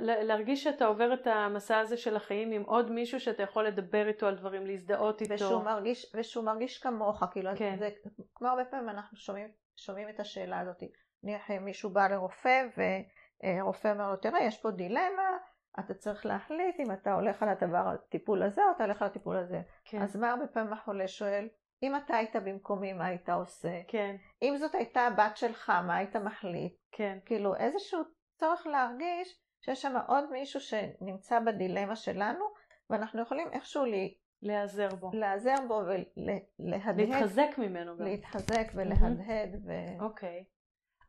להרגיש 0.00 0.64
שאתה 0.64 0.86
עובר 0.86 1.14
את 1.14 1.26
המסע 1.26 1.78
הזה 1.78 1.96
של 1.96 2.16
החיים 2.16 2.52
עם 2.52 2.62
עוד 2.62 2.90
מישהו 2.90 3.20
שאתה 3.20 3.42
יכול 3.42 3.66
לדבר 3.66 4.08
איתו 4.08 4.26
על 4.26 4.36
דברים, 4.36 4.66
להזדהות 4.66 5.20
איתו. 5.20 5.34
ושהוא 5.34 5.62
מרגיש, 5.62 6.12
ושהוא 6.16 6.44
מרגיש 6.44 6.78
כמוך, 6.78 7.24
כאילו, 7.32 7.50
כן. 7.56 7.76
זה, 7.78 7.90
כמו 8.34 8.48
הרבה 8.48 8.64
פעמים 8.64 8.88
אנחנו 8.88 9.16
שומעים, 9.16 9.48
שומעים 9.76 10.08
את 10.08 10.20
השאלה 10.20 10.60
הזאת. 10.60 10.82
נניח 11.22 11.50
מישהו 11.50 11.90
בא 11.90 12.08
לרופא 12.08 12.66
ורופא 12.76 13.92
אומר 13.92 14.10
לו, 14.10 14.16
תראה, 14.16 14.44
יש 14.44 14.60
פה 14.62 14.70
דילמה, 14.70 15.38
אתה 15.78 15.94
צריך 15.94 16.26
להחליט 16.26 16.80
אם 16.80 16.92
אתה 16.92 17.14
הולך 17.14 17.42
על 17.42 17.48
הדבר, 17.48 17.88
הטיפול 17.88 18.42
הזה 18.42 18.62
או 18.64 18.70
אתה 18.76 18.84
הולך 18.84 19.02
על 19.02 19.08
הטיפול 19.08 19.36
הזה. 19.36 19.60
כן. 19.84 20.02
אז 20.02 20.16
מה 20.16 20.30
הרבה 20.30 20.46
פעמים 20.46 20.72
החולה 20.72 21.08
שואל? 21.08 21.48
אם 21.82 21.96
אתה 21.96 22.16
היית 22.16 22.36
במקומי, 22.36 22.92
מה 22.92 23.06
היית 23.06 23.28
עושה? 23.28 23.80
כן. 23.88 24.16
אם 24.42 24.56
זאת 24.56 24.74
הייתה 24.74 25.00
הבת 25.00 25.36
שלך, 25.36 25.70
מה 25.70 25.96
היית 25.96 26.16
מחליט? 26.16 26.72
כן. 26.92 27.18
כאילו 27.26 27.56
איזשהו 27.56 28.02
צורך 28.36 28.66
להרגיש 28.66 29.40
שיש 29.60 29.82
שם 29.82 29.96
עוד 30.06 30.30
מישהו 30.30 30.60
שנמצא 30.60 31.40
בדילמה 31.40 31.96
שלנו, 31.96 32.44
ואנחנו 32.90 33.22
יכולים 33.22 33.48
איכשהו 33.52 33.84
לי, 33.84 34.14
להיעזר 34.42 34.88
בו. 34.94 35.10
להיעזר 35.14 35.54
בו 35.68 35.82
ולהדהד. 35.86 37.00
להתחזק 37.00 37.58
ממנו 37.58 37.96
גם. 37.96 38.04
להתחזק 38.04 38.66
ולהדהד. 38.74 39.56
ו... 39.66 39.72
אוקיי. 40.00 40.44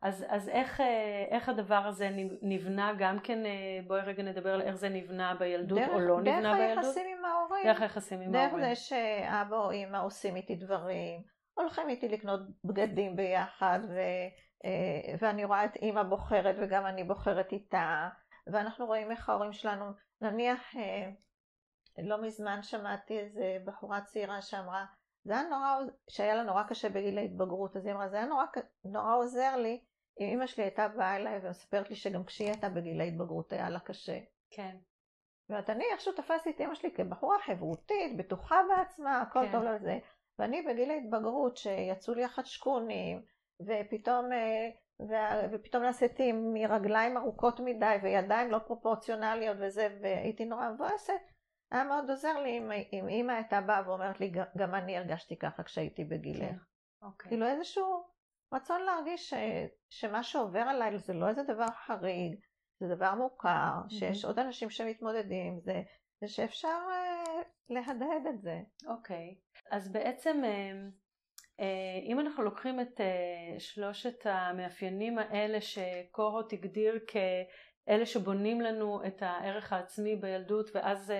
אז, 0.02 0.24
אז 0.28 0.48
איך, 0.48 0.80
אה, 0.80 1.24
איך 1.30 1.48
הדבר 1.48 1.82
הזה 1.86 2.10
נבנה 2.42 2.92
גם 2.98 3.18
כן, 3.20 3.46
אה, 3.46 3.80
בואי 3.86 4.00
רגע 4.00 4.22
נדבר 4.22 4.54
על 4.54 4.62
איך 4.62 4.74
זה 4.74 4.88
נבנה 4.88 5.34
בילדות 5.34 5.78
דרך, 5.78 5.90
או 5.94 6.00
לא 6.00 6.20
נבנה 6.20 6.54
בילדות? 6.54 6.76
דרך 6.76 6.84
היחסים 6.84 7.18
עם 7.18 7.24
ההורים. 7.24 7.64
דרך 7.64 7.80
היחסים 7.80 8.20
עם 8.20 8.32
דרך 8.32 8.42
ההורים. 8.42 8.64
דרך 8.64 8.74
זה 8.74 8.80
שאבא 8.80 9.56
או 9.56 9.72
אמא 9.72 10.04
עושים 10.04 10.36
איתי 10.36 10.56
דברים, 10.56 11.22
הולכים 11.54 11.88
איתי 11.88 12.08
לקנות 12.08 12.40
בגדים 12.64 13.16
ביחד, 13.16 13.80
ו, 13.88 13.98
אה, 14.64 15.14
ואני 15.20 15.44
רואה 15.44 15.64
את 15.64 15.76
אמא 15.82 16.02
בוחרת 16.02 16.56
וגם 16.60 16.86
אני 16.86 17.04
בוחרת 17.04 17.52
איתה, 17.52 18.08
ואנחנו 18.52 18.86
רואים 18.86 19.10
איך 19.10 19.28
ההורים 19.28 19.52
שלנו, 19.52 19.84
נניח, 20.20 20.74
לא 21.98 22.22
מזמן 22.22 22.62
שמעתי 22.62 23.18
איזה 23.18 23.58
בחורה 23.64 24.00
צעירה 24.00 24.42
שאמרה, 24.42 24.84
זה 25.24 25.32
היה 25.32 25.48
נורא, 25.48 25.76
שהיה 26.10 26.34
לה 26.34 26.42
נורא 26.42 26.62
קשה 26.62 26.88
בגיל 26.88 27.18
ההתבגרות, 27.18 27.76
אז 27.76 27.86
היא 27.86 27.94
אמרה, 27.94 28.08
זה 28.08 28.16
היה 28.16 28.26
נורא, 28.26 28.44
נורא 28.84 29.16
עוזר 29.16 29.56
לי 29.56 29.80
אמא 30.20 30.46
שלי 30.46 30.64
הייתה 30.64 30.88
באה 30.88 31.16
אליי 31.16 31.38
ומספרת 31.42 31.90
לי 31.90 31.96
שגם 31.96 32.24
כשהיא 32.24 32.48
הייתה 32.48 32.68
בגיל 32.68 33.00
ההתבגרות 33.00 33.52
היה 33.52 33.70
לה 33.70 33.80
קשה. 33.80 34.18
כן. 34.50 34.76
ואת 35.48 35.70
אני 35.70 35.84
איכשהו 35.92 36.12
תפסתי 36.12 36.50
את 36.50 36.60
אמא 36.60 36.74
שלי 36.74 36.90
כבחורה 36.90 37.36
חברותית, 37.46 38.16
בטוחה 38.16 38.56
בעצמה, 38.68 39.20
הכל 39.20 39.46
כן. 39.46 39.52
טוב 39.52 39.64
לזה. 39.64 39.98
ואני 40.38 40.62
בגיל 40.62 40.90
ההתבגרות 40.90 41.56
שיצאו 41.56 42.14
לי 42.14 42.26
אחת 42.26 42.46
שקונים, 42.46 43.22
ופתאום, 43.60 44.32
אה, 44.32 44.70
ו... 45.00 45.14
ופתאום 45.52 45.82
נעשיתי 45.82 46.32
מרגליים 46.32 47.16
ארוכות 47.16 47.60
מדי 47.60 47.96
וידיים 48.02 48.50
לא 48.50 48.58
פרופורציונליות 48.58 49.56
וזה, 49.60 49.98
והייתי 50.02 50.44
נורא 50.44 50.70
מבואסת. 50.70 51.20
היה 51.70 51.84
מאוד 51.84 52.10
עוזר 52.10 52.40
לי 52.42 52.58
אם, 52.58 52.70
אם 52.92 53.08
אימא 53.08 53.32
הייתה 53.32 53.60
באה 53.60 53.82
ואומרת 53.86 54.20
לי, 54.20 54.32
גם 54.56 54.74
אני 54.74 54.96
הרגשתי 54.96 55.36
ככה 55.36 55.62
כשהייתי 55.62 56.04
בגילך. 56.04 56.40
כן. 56.40 56.56
אוקיי. 57.02 57.28
כאילו 57.28 57.46
איזשהו 57.46 58.04
רצון 58.52 58.82
להרגיש 58.82 59.30
ש, 59.30 59.34
שמה 59.88 60.22
שעובר 60.22 60.60
עליי 60.60 60.98
זה 60.98 61.12
לא 61.12 61.28
איזה 61.28 61.42
דבר 61.42 61.66
חריג, 61.86 62.34
זה 62.80 62.94
דבר 62.94 63.14
מוכר, 63.14 63.72
שיש 63.88 64.24
עוד 64.24 64.38
אנשים 64.38 64.70
שמתמודדים, 64.70 65.60
זה, 65.60 65.82
זה 66.20 66.28
שאפשר 66.28 66.78
uh, 66.88 67.44
להדהד 67.70 68.26
את 68.28 68.40
זה. 68.40 68.60
אוקיי, 68.86 69.36
אז 69.70 69.92
בעצם 69.92 70.42
uh, 70.42 71.60
uh, 71.60 71.64
אם 72.02 72.20
אנחנו 72.20 72.42
לוקחים 72.42 72.80
את 72.80 73.00
uh, 73.00 73.60
שלושת 73.60 74.26
המאפיינים 74.26 75.18
האלה 75.18 75.58
שקורות 75.60 76.52
הגדיר 76.52 76.98
כאלה 77.06 78.06
שבונים 78.06 78.60
לנו 78.60 79.06
את 79.06 79.22
הערך 79.22 79.72
העצמי 79.72 80.16
בילדות 80.16 80.70
ואז 80.74 81.10
uh, 81.10 81.14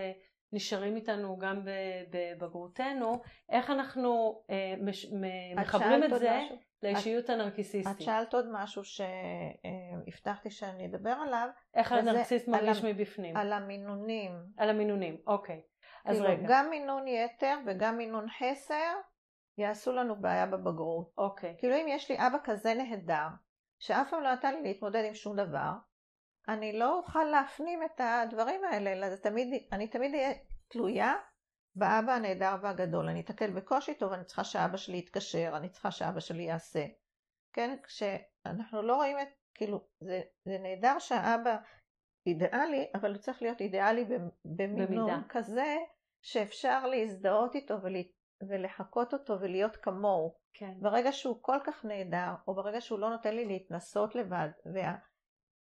נשארים 0.53 0.97
איתנו 0.97 1.39
גם 1.39 1.63
בבגרותנו, 2.11 3.23
איך 3.51 3.71
אנחנו 3.71 4.43
אה, 4.51 4.75
מש, 4.81 5.07
מחברים 5.57 6.05
את 6.05 6.19
זה 6.19 6.41
משהו. 6.45 6.57
לאישיות 6.83 7.25
את, 7.25 7.31
הנרקיסיסטית. 7.31 7.97
את 7.97 8.01
שאלת 8.01 8.35
עוד 8.35 8.47
משהו 8.53 8.83
שהבטחתי 8.85 10.51
שאני 10.51 10.87
אדבר 10.87 11.17
עליו. 11.27 11.49
איך 11.75 11.93
הנרקסיסט 11.93 12.49
מרגיש 12.49 12.85
מבפנים. 12.85 13.37
על 13.37 13.53
המינונים. 13.53 14.33
על 14.57 14.71
המינונים, 14.71 15.17
אוקיי. 15.27 15.63
אז 16.05 16.17
כאילו, 16.17 16.33
רגע. 16.33 16.47
גם 16.49 16.71
מינון 16.71 17.09
יתר 17.09 17.57
וגם 17.67 17.99
מינון 17.99 18.27
חסר 18.29 18.93
יעשו 19.59 19.93
לנו 19.93 20.21
בעיה 20.21 20.47
בבגרות. 20.47 21.13
אוקיי. 21.19 21.55
כאילו 21.59 21.75
אם 21.75 21.87
יש 21.89 22.11
לי 22.11 22.17
אבא 22.19 22.39
כזה 22.45 22.75
נהדר, 22.75 23.27
שאף 23.79 24.11
פעם 24.11 24.23
לא 24.23 24.33
נתן 24.33 24.55
לי 24.55 24.63
להתמודד 24.63 25.05
עם 25.05 25.15
שום 25.15 25.37
דבר, 25.37 25.71
אני 26.49 26.73
לא 26.73 26.99
אוכל 26.99 27.25
להפנים 27.25 27.83
את 27.83 28.01
הדברים 28.01 28.65
האלה, 28.65 28.93
אלא 28.93 29.17
תמיד, 29.17 29.67
אני 29.73 29.89
תמיד 29.89 30.15
אהיה 30.15 30.33
תלויה 30.69 31.15
באבא 31.75 32.13
הנהדר 32.13 32.57
והגדול. 32.63 33.09
אני 33.09 33.21
אתקל 33.21 33.51
בקושי 33.51 33.95
טוב, 33.95 34.13
אני 34.13 34.25
צריכה 34.25 34.45
שאבא 34.45 34.77
שלי 34.77 34.99
יתקשר, 34.99 35.53
אני 35.57 35.69
צריכה 35.69 35.91
שאבא 35.91 36.21
שלי 36.21 36.43
יעשה. 36.43 36.87
כן? 37.53 37.77
כשאנחנו 37.83 38.83
לא 38.83 38.97
רואים 38.97 39.19
את, 39.19 39.29
כאילו, 39.55 39.87
זה, 40.01 40.21
זה 40.45 40.59
נהדר 40.59 40.99
שהאבא 40.99 41.57
אידיאלי, 42.27 42.91
אבל 42.95 43.13
הוא 43.13 43.19
צריך 43.19 43.43
להיות 43.43 43.61
אידיאלי 43.61 44.05
במינון 44.45 45.23
כזה, 45.29 45.77
שאפשר 46.23 46.87
להזדהות 46.87 47.55
איתו 47.55 47.75
ולחקות 48.49 49.13
אותו 49.13 49.41
ולהיות 49.41 49.77
כמוהו. 49.77 50.35
כן. 50.53 50.73
ברגע 50.81 51.13
שהוא 51.13 51.39
כל 51.43 51.59
כך 51.65 51.85
נהדר, 51.85 52.35
או 52.49 52.55
ברגע 52.55 52.81
שהוא 52.81 52.99
לא 52.99 53.11
נותן 53.11 53.35
לי 53.35 53.45
להתנסות 53.45 54.15
לבד, 54.15 54.49
וה... 54.75 55.10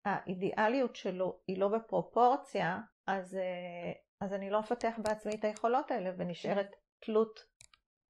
האידיאליות 0.08 0.96
שלו 0.96 1.40
היא 1.46 1.58
לא 1.58 1.68
בפרופורציה, 1.68 2.78
אז, 3.06 3.34
אה, 3.34 3.92
אז 4.20 4.34
אני 4.34 4.50
לא 4.50 4.60
מפתח 4.60 4.94
בעצמי 4.98 5.34
את 5.34 5.44
היכולות 5.44 5.90
האלה 5.90 6.10
ונשארת 6.18 6.76
תלות 6.98 7.40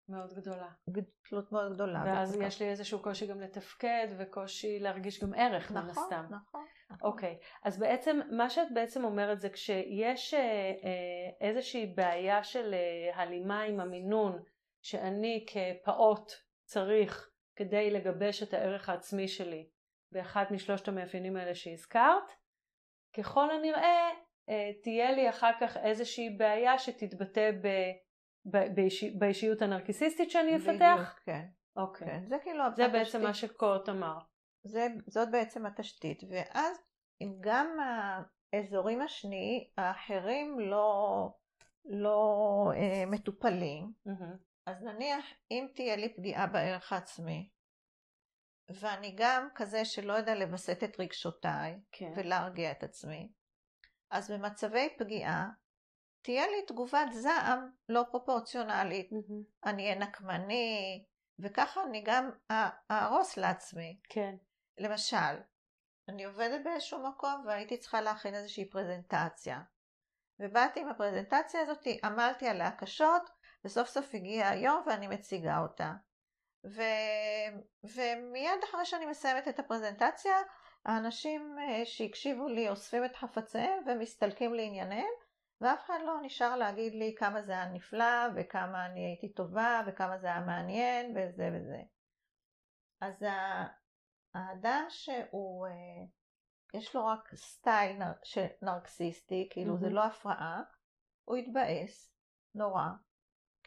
מאוד 0.09 0.33
גדולה. 0.33 0.69
תלות 1.29 1.53
מאוד 1.53 1.73
גדולה. 1.73 2.03
ואז 2.07 2.37
יש 2.41 2.55
כך. 2.55 2.61
לי 2.61 2.69
איזשהו 2.69 3.03
קושי 3.03 3.27
גם 3.27 3.41
לתפקד 3.41 4.09
וקושי 4.19 4.79
להרגיש 4.79 5.23
גם 5.25 5.35
ערך 5.35 5.71
נכון, 5.71 5.83
מן 5.83 5.91
הסתם. 5.91 6.25
נכון, 6.31 6.65
נכון. 6.91 7.09
אוקיי, 7.09 7.39
אז 7.65 7.79
בעצם 7.79 8.21
מה 8.31 8.51
שאת 8.51 8.69
בעצם 8.75 9.05
אומרת 9.05 9.41
זה 9.41 9.49
כשיש 9.49 10.35
אה, 10.35 10.41
אה, 10.41 11.49
איזושהי 11.49 11.87
בעיה 11.87 12.45
של 12.45 12.75
הלימה 13.15 13.63
עם 13.63 13.81
המינון 13.81 14.43
שאני 14.83 15.47
כפעוט 15.49 16.33
צריך 16.65 17.31
כדי 17.57 17.91
לגבש 17.91 18.43
את 18.43 18.55
הערך 18.55 18.89
העצמי 18.89 19.29
שלי 19.29 19.69
באחד 20.13 20.45
משלושת 20.51 20.89
המאפיינים 20.89 21.37
האלה 21.37 21.55
שהזכרת, 21.55 22.33
ככל 23.17 23.51
הנראה 23.51 24.11
אה, 24.49 24.71
תהיה 24.83 25.13
לי 25.13 25.29
אחר 25.31 25.51
כך 25.61 25.77
איזושהי 25.77 26.31
בעיה 26.31 26.79
שתתבטא 26.79 27.51
ב, 27.51 27.69
ב, 28.45 28.75
באישי, 28.75 29.11
באישיות 29.11 29.63
הנרקיסיסטית 29.63 30.31
שאני 30.31 30.57
אפתח. 30.57 30.71
בדיוק, 30.71 31.21
כן. 31.25 31.47
אוקיי. 31.77 32.09
כן. 32.09 32.27
זה 32.29 32.37
כאילו 32.43 32.65
זה 32.77 32.87
התשתית. 32.87 32.93
בעצם 32.93 33.23
מה 33.23 33.35
שקורט 33.35 33.89
אמר. 33.89 34.19
זה, 34.65 34.87
זאת 35.07 35.31
בעצם 35.31 35.67
התשתית, 35.67 36.23
ואז 36.31 36.79
אם 37.21 37.35
גם 37.41 37.77
האזורים 38.53 39.01
השניים 39.01 39.63
האחרים 39.77 40.61
לא, 40.61 41.29
לא 41.85 42.23
אה, 42.75 43.07
מטופלים, 43.07 43.93
mm-hmm. 44.09 44.37
אז 44.67 44.83
נניח 44.83 45.25
אם 45.51 45.67
תהיה 45.75 45.97
לי 45.97 46.15
פגיעה 46.15 46.47
בערך 46.47 46.93
העצמי, 46.93 47.49
ואני 48.69 49.15
גם 49.17 49.49
כזה 49.55 49.85
שלא 49.85 50.13
יודע 50.13 50.35
לווסת 50.35 50.85
את 50.85 51.01
רגשותיי 51.01 51.81
כן. 51.93 52.13
ולהרגיע 52.17 52.71
את 52.71 52.83
עצמי. 52.83 53.33
אז 54.11 54.31
במצבי 54.31 54.89
פגיעה 54.99 55.49
תהיה 56.23 56.47
לי 56.47 56.67
תגובת 56.67 57.13
זעם 57.13 57.71
לא 57.89 58.05
פרופורציונלית. 58.11 59.11
Mm-hmm. 59.13 59.69
אני 59.69 59.83
אהיה 59.83 59.99
נקמני, 59.99 61.05
וככה 61.39 61.83
אני 61.85 62.03
גם 62.07 62.31
אהרוס 62.91 63.37
לעצמי. 63.37 64.01
כן. 64.09 64.35
למשל, 64.79 65.41
אני 66.09 66.25
עובדת 66.25 66.61
באיזשהו 66.65 67.09
מקום 67.09 67.45
והייתי 67.47 67.79
צריכה 67.79 68.01
להכין 68.01 68.35
איזושהי 68.35 68.71
פרזנטציה. 68.71 69.61
ובאתי 70.41 70.81
עם 70.81 70.89
הפרזנטציה 70.89 71.61
הזאת, 71.61 71.87
עמלתי 72.05 72.49
עליה 72.49 72.71
קשות, 72.71 73.31
וסוף 73.65 73.89
סוף 73.89 74.15
הגיע 74.15 74.49
היום 74.49 74.83
ואני 74.87 75.09
מציגה 75.09 75.59
אותה. 75.59 75.93
ו... 76.65 76.83
ומיד 77.85 78.65
אחרי 78.71 78.85
שאני 78.85 79.07
מסיימת 79.07 79.49
את 79.49 79.59
הפרזנטציה, 79.59 80.37
האנשים 80.85 81.57
אה, 81.59 81.85
שהקשיבו 81.85 82.49
לי 82.49 82.69
אוספים 82.69 83.05
את 83.05 83.17
חפציהם 83.17 83.85
ומסתלקים 83.87 84.55
לענייניהם, 84.55 85.13
ואף 85.61 85.85
אחד 85.85 85.99
לא 86.07 86.21
נשאר 86.23 86.57
להגיד 86.57 86.95
לי 86.95 87.15
כמה 87.19 87.43
זה 87.43 87.53
היה 87.53 87.73
נפלא, 87.73 88.27
וכמה 88.37 88.87
אני 88.87 89.07
הייתי 89.07 89.33
טובה, 89.33 89.83
וכמה 89.87 90.19
זה 90.19 90.27
היה 90.27 90.41
מעניין, 90.41 91.17
וזה 91.17 91.51
וזה. 91.55 91.83
אז 93.01 93.25
האדם 94.35 94.85
שהוא, 94.89 95.67
אה, 95.67 96.05
יש 96.75 96.97
לו 96.97 97.07
רק 97.07 97.35
סטייל 97.35 98.03
נרקסיסטי, 98.63 99.49
כאילו 99.51 99.75
mm-hmm. 99.75 99.81
זה 99.81 99.91
לא 99.91 100.05
הפרעה, 100.05 100.63
הוא 101.25 101.37
יתבאס, 101.37 102.13
נורא, 102.55 102.89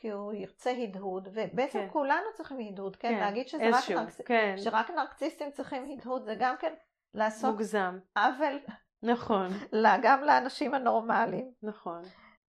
כי 0.02 0.10
הוא 0.10 0.34
ירצה 0.34 0.72
הדהוד, 0.72 1.28
ובעצם 1.34 1.80
כן. 1.80 1.88
כולנו 1.92 2.26
צריכים 2.34 2.60
הדהוד, 2.60 2.96
כן? 2.96 3.10
כן. 3.10 3.20
להגיד 3.20 3.48
שזה 3.48 3.70
רק, 3.74 3.92
נרקס... 3.92 4.22
כן. 4.22 4.56
שרק 4.58 4.90
נרקסיסטים 4.90 5.52
צריכים 5.52 5.92
הדהוד, 5.92 6.24
זה 6.26 6.36
גם 6.40 6.56
כן 6.60 6.74
לעשות 7.14 7.52
מוגזם. 7.52 8.00
עוול. 8.18 8.60
נכון. 9.04 9.48
גם 10.04 10.24
לאנשים 10.24 10.74
הנורמליים. 10.74 11.54
נכון. 11.64 12.02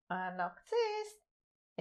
הנרקסיסט, 0.09 1.25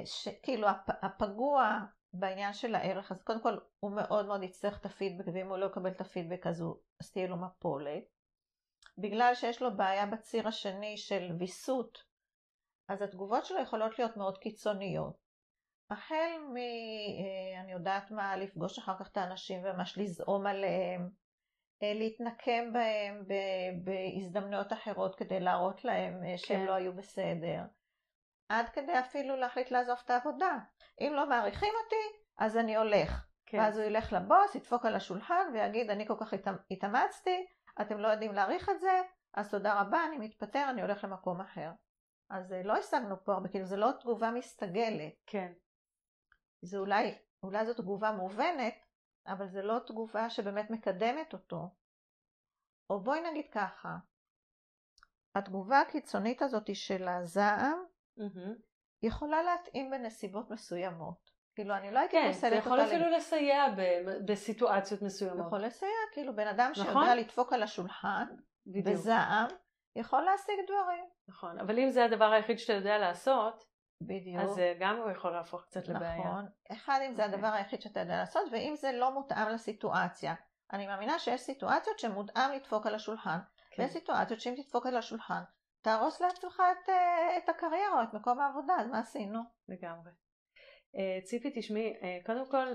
ש... 0.05 0.29
כאילו 0.43 0.69
הפגוע 1.03 1.79
בעניין 2.13 2.53
של 2.53 2.75
הערך, 2.75 3.13
אז 3.13 3.23
קודם 3.23 3.43
כל 3.43 3.59
הוא 3.81 3.93
מאוד 3.93 4.27
מאוד 4.27 4.43
יצטרך 4.43 4.81
את 4.81 4.87
הפידבק, 4.87 5.25
ואם 5.35 5.49
הוא 5.49 5.57
לא 5.57 5.67
יקבל 5.67 5.91
את 5.91 6.01
הפידבק 6.01 6.47
אז, 6.47 6.61
הוא... 6.61 6.77
אז 7.01 7.13
תהיה 7.13 7.29
לו 7.29 7.37
מפולת. 7.37 8.05
בגלל 8.99 9.35
שיש 9.35 9.63
לו 9.63 9.77
בעיה 9.77 10.07
בציר 10.07 10.49
השני 10.49 10.97
של 10.97 11.33
ויסות, 11.39 12.05
אז 12.89 13.03
התגובות 13.03 13.45
שלו 13.45 13.61
יכולות 13.61 13.99
להיות 13.99 14.17
מאוד 14.17 14.39
קיצוניות. 14.39 15.30
החל 15.91 16.39
מ... 16.53 16.57
אה, 16.57 17.61
אני 17.61 17.73
יודעת 17.73 18.11
מה, 18.11 18.37
לפגוש 18.37 18.79
אחר 18.79 18.95
כך 18.99 19.09
את 19.13 19.17
האנשים 19.17 19.65
וממש 19.65 19.99
לזעום 19.99 20.47
עליהם, 20.47 21.11
אה, 21.83 21.93
להתנקם 21.95 22.73
בהם 22.73 23.25
בהזדמנויות 23.85 24.73
אחרות 24.73 25.15
כדי 25.15 25.41
להראות 25.41 25.85
להם 25.85 26.25
אה, 26.25 26.39
שהם 26.39 26.61
כן. 26.61 26.67
לא 26.67 26.73
היו 26.73 26.93
בסדר. 26.93 27.63
עד 28.49 28.69
כדי 28.69 28.99
אפילו 28.99 29.37
להחליט 29.37 29.71
לעזוב 29.71 29.99
את 30.05 30.11
העבודה. 30.11 30.59
אם 31.01 31.13
לא 31.15 31.29
מעריכים 31.29 31.73
אותי, 31.85 32.19
אז 32.39 32.57
אני 32.57 32.77
הולך. 32.77 33.27
כן. 33.47 33.59
ואז 33.59 33.79
הוא 33.79 33.87
ילך 33.87 34.13
לבוס, 34.13 34.55
ידפוק 34.55 34.87
על 34.87 34.95
השולחן 34.95 35.51
ויגיד, 35.53 35.91
אני 35.91 36.07
כל 36.07 36.15
כך 36.21 36.35
התאמצתי, 36.71 37.47
אתם 37.81 37.99
לא 37.99 38.09
יודעים 38.09 38.33
להעריך 38.33 38.69
את 38.69 38.81
זה, 38.81 39.01
אז 39.35 39.51
תודה 39.51 39.81
רבה, 39.81 40.05
אני 40.09 40.19
מתפטר, 40.19 40.67
אני 40.71 40.83
הולך 40.83 41.05
למקום 41.05 41.41
אחר. 41.41 41.71
אז 42.31 42.55
לא 42.65 42.77
השגנו 42.77 43.25
פה 43.25 43.33
הרבה, 43.33 43.49
כאילו 43.49 43.65
זה 43.65 43.77
לא 43.77 43.91
תגובה 44.01 44.31
מסתגלת. 44.31 45.13
כן. 45.27 45.53
זה 46.63 46.79
אולי, 46.79 47.19
אולי 47.43 47.67
זו 47.67 47.75
תגובה 47.75 48.13
מובנת, 48.13 48.75
אבל 49.27 49.49
זה 49.49 49.63
לא 49.63 49.79
תגובה 49.87 50.31
שבאמת 50.31 50.71
מקדמת 50.71 51.33
אותו. 51.33 51.75
או 52.91 53.01
בואי 53.01 53.21
נגיד 53.31 53.47
ככה, 53.53 53.97
התגובה 55.35 55.81
הקיצונית 55.81 56.43
הזאת 56.43 56.75
של 56.75 57.09
הזעם 57.09 57.85
mm-hmm. 58.19 58.63
יכולה 59.03 59.43
להתאים 59.43 59.91
בנסיבות 59.91 60.51
מסוימות. 60.51 61.31
כאילו 61.55 61.77
אני 61.77 61.91
לא 61.91 61.99
הייתי 61.99 62.17
כן, 62.17 62.33
פוסלת 62.33 62.53
אותה... 62.53 62.65
כן, 62.65 62.77
זה 62.77 62.83
יכול 62.83 62.87
אפילו 62.87 63.11
לסייע 63.11 63.69
ב- 63.77 64.31
בסיטואציות 64.33 65.03
מסוימות. 65.03 65.47
יכול 65.47 65.65
לסייע, 65.65 65.91
כאילו 66.13 66.37
בן 66.37 66.47
אדם 66.47 66.71
נכון? 66.71 66.85
שיודע 66.85 67.15
לדפוק 67.15 67.53
על 67.53 67.63
השולחן 67.63 68.27
בדיוק. 68.67 68.87
בזעם, 68.87 69.49
יכול 69.97 70.23
להשיג 70.23 70.55
דברים. 70.65 71.05
נכון, 71.29 71.61
אבל 71.61 71.79
אם 71.79 71.91
זה 71.91 72.05
הדבר 72.05 72.25
היחיד 72.25 72.59
שאתה 72.59 72.73
יודע 72.73 72.99
לעשות, 72.99 73.65
בדיוק. 74.01 74.43
אז 74.43 74.59
אה, 74.59 74.75
גם 74.81 74.97
הוא 74.97 75.11
יכול 75.11 75.33
להפוך 75.33 75.63
קצת 75.63 75.83
נכון. 75.83 75.95
לבעיה. 75.97 76.19
נכון. 76.19 76.47
אחד, 76.73 77.01
אם 77.07 77.15
זה 77.15 77.23
okay. 77.23 77.25
אוקיי. 77.25 77.39
הדבר 77.39 77.53
היחיד 77.53 77.83
שאתה 77.83 78.01
יודע 78.01 78.17
לעשות, 78.17 78.43
ואם 78.53 78.75
זה 78.77 78.93
לא 78.93 79.15
מותאם 79.15 79.49
לסיטואציה. 79.49 80.35
אני 80.73 80.87
מאמינה 80.87 81.19
שיש 81.19 81.41
סיטואציות 81.41 81.99
שמותאם 81.99 82.53
לדפוק 82.53 82.87
על 82.87 82.95
השולחן, 82.95 83.39
כן. 83.71 83.83
ויש 83.83 83.93
סיטואציות 83.93 84.41
שאם 84.41 84.55
תדפוק 84.57 84.87
על 84.87 84.97
השולחן, 84.97 85.43
תהרוס 85.83 86.21
לעצמך 86.21 86.63
את, 86.73 86.89
אה, 86.89 87.39
את 87.39 87.49
הקריירה 87.49 87.99
או 87.99 88.03
את 88.03 88.15
מקום 88.15 88.41
העבודה, 88.41 88.75
אז 88.81 88.89
מה 88.89 88.99
עשינו? 88.99 89.41
לגמרי. 89.69 90.11
Uh, 90.97 91.25
ציפי, 91.25 91.53
תשמעי, 91.55 91.97
uh, 92.01 92.27
קודם 92.27 92.51
כל 92.51 92.67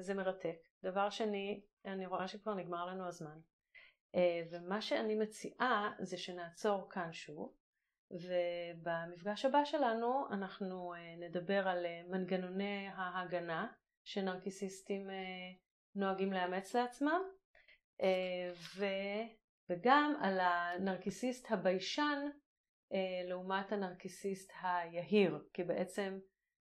זה 0.00 0.14
מרתק. 0.14 0.56
דבר 0.82 1.10
שני, 1.10 1.62
אני 1.84 2.06
רואה 2.06 2.28
שכבר 2.28 2.54
נגמר 2.54 2.86
לנו 2.86 3.08
הזמן. 3.08 3.38
ומה 4.50 4.80
שאני 4.80 5.14
מציעה 5.14 5.92
זה 5.98 6.18
שנעצור 6.18 6.90
כאן 6.90 7.12
שוב, 7.12 7.54
ובמפגש 8.10 9.44
הבא 9.44 9.64
שלנו 9.64 10.26
אנחנו 10.30 10.94
אה, 10.94 11.14
נדבר 11.18 11.68
על 11.68 11.86
אה, 11.86 12.02
מנגנוני 12.08 12.88
ההגנה 12.94 13.66
שנרקיסיסטים 14.04 15.10
אה, 15.10 15.14
נוהגים 15.94 16.32
לאמץ 16.32 16.74
לעצמם 16.74 17.20
וגם 19.68 20.14
על 20.22 20.38
הנרקיסיסט 20.40 21.46
הביישן 21.50 22.28
לעומת 23.28 23.72
הנרקיסיסט 23.72 24.52
היהיר 24.62 25.38
כי 25.52 25.64
בעצם 25.64 26.18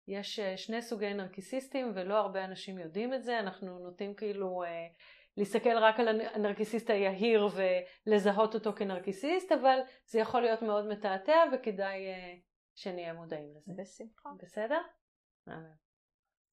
יש 0.08 0.40
שני 0.40 0.82
סוגי 0.82 1.14
נרקיסיסטים 1.14 1.92
ולא 1.94 2.14
הרבה 2.14 2.44
אנשים 2.44 2.78
יודעים 2.78 3.14
את 3.14 3.24
זה 3.24 3.38
אנחנו 3.38 3.78
נוטים 3.78 4.14
כאילו 4.14 4.62
להסתכל 5.36 5.78
רק 5.78 6.00
על 6.00 6.20
הנרקיסיסט 6.34 6.90
היהיר 6.90 7.48
ולזהות 8.06 8.54
אותו 8.54 8.72
כנרקיסיסט, 8.72 9.52
אבל 9.52 9.78
זה 10.06 10.18
יכול 10.20 10.40
להיות 10.40 10.62
מאוד 10.62 10.86
מתעתע 10.88 11.36
וכדאי 11.52 12.06
אה, 12.06 12.34
שנהיה 12.74 13.12
מודעים 13.12 13.54
לזה. 13.56 13.72
בשמחה. 13.76 14.30
בסדר? 14.42 14.80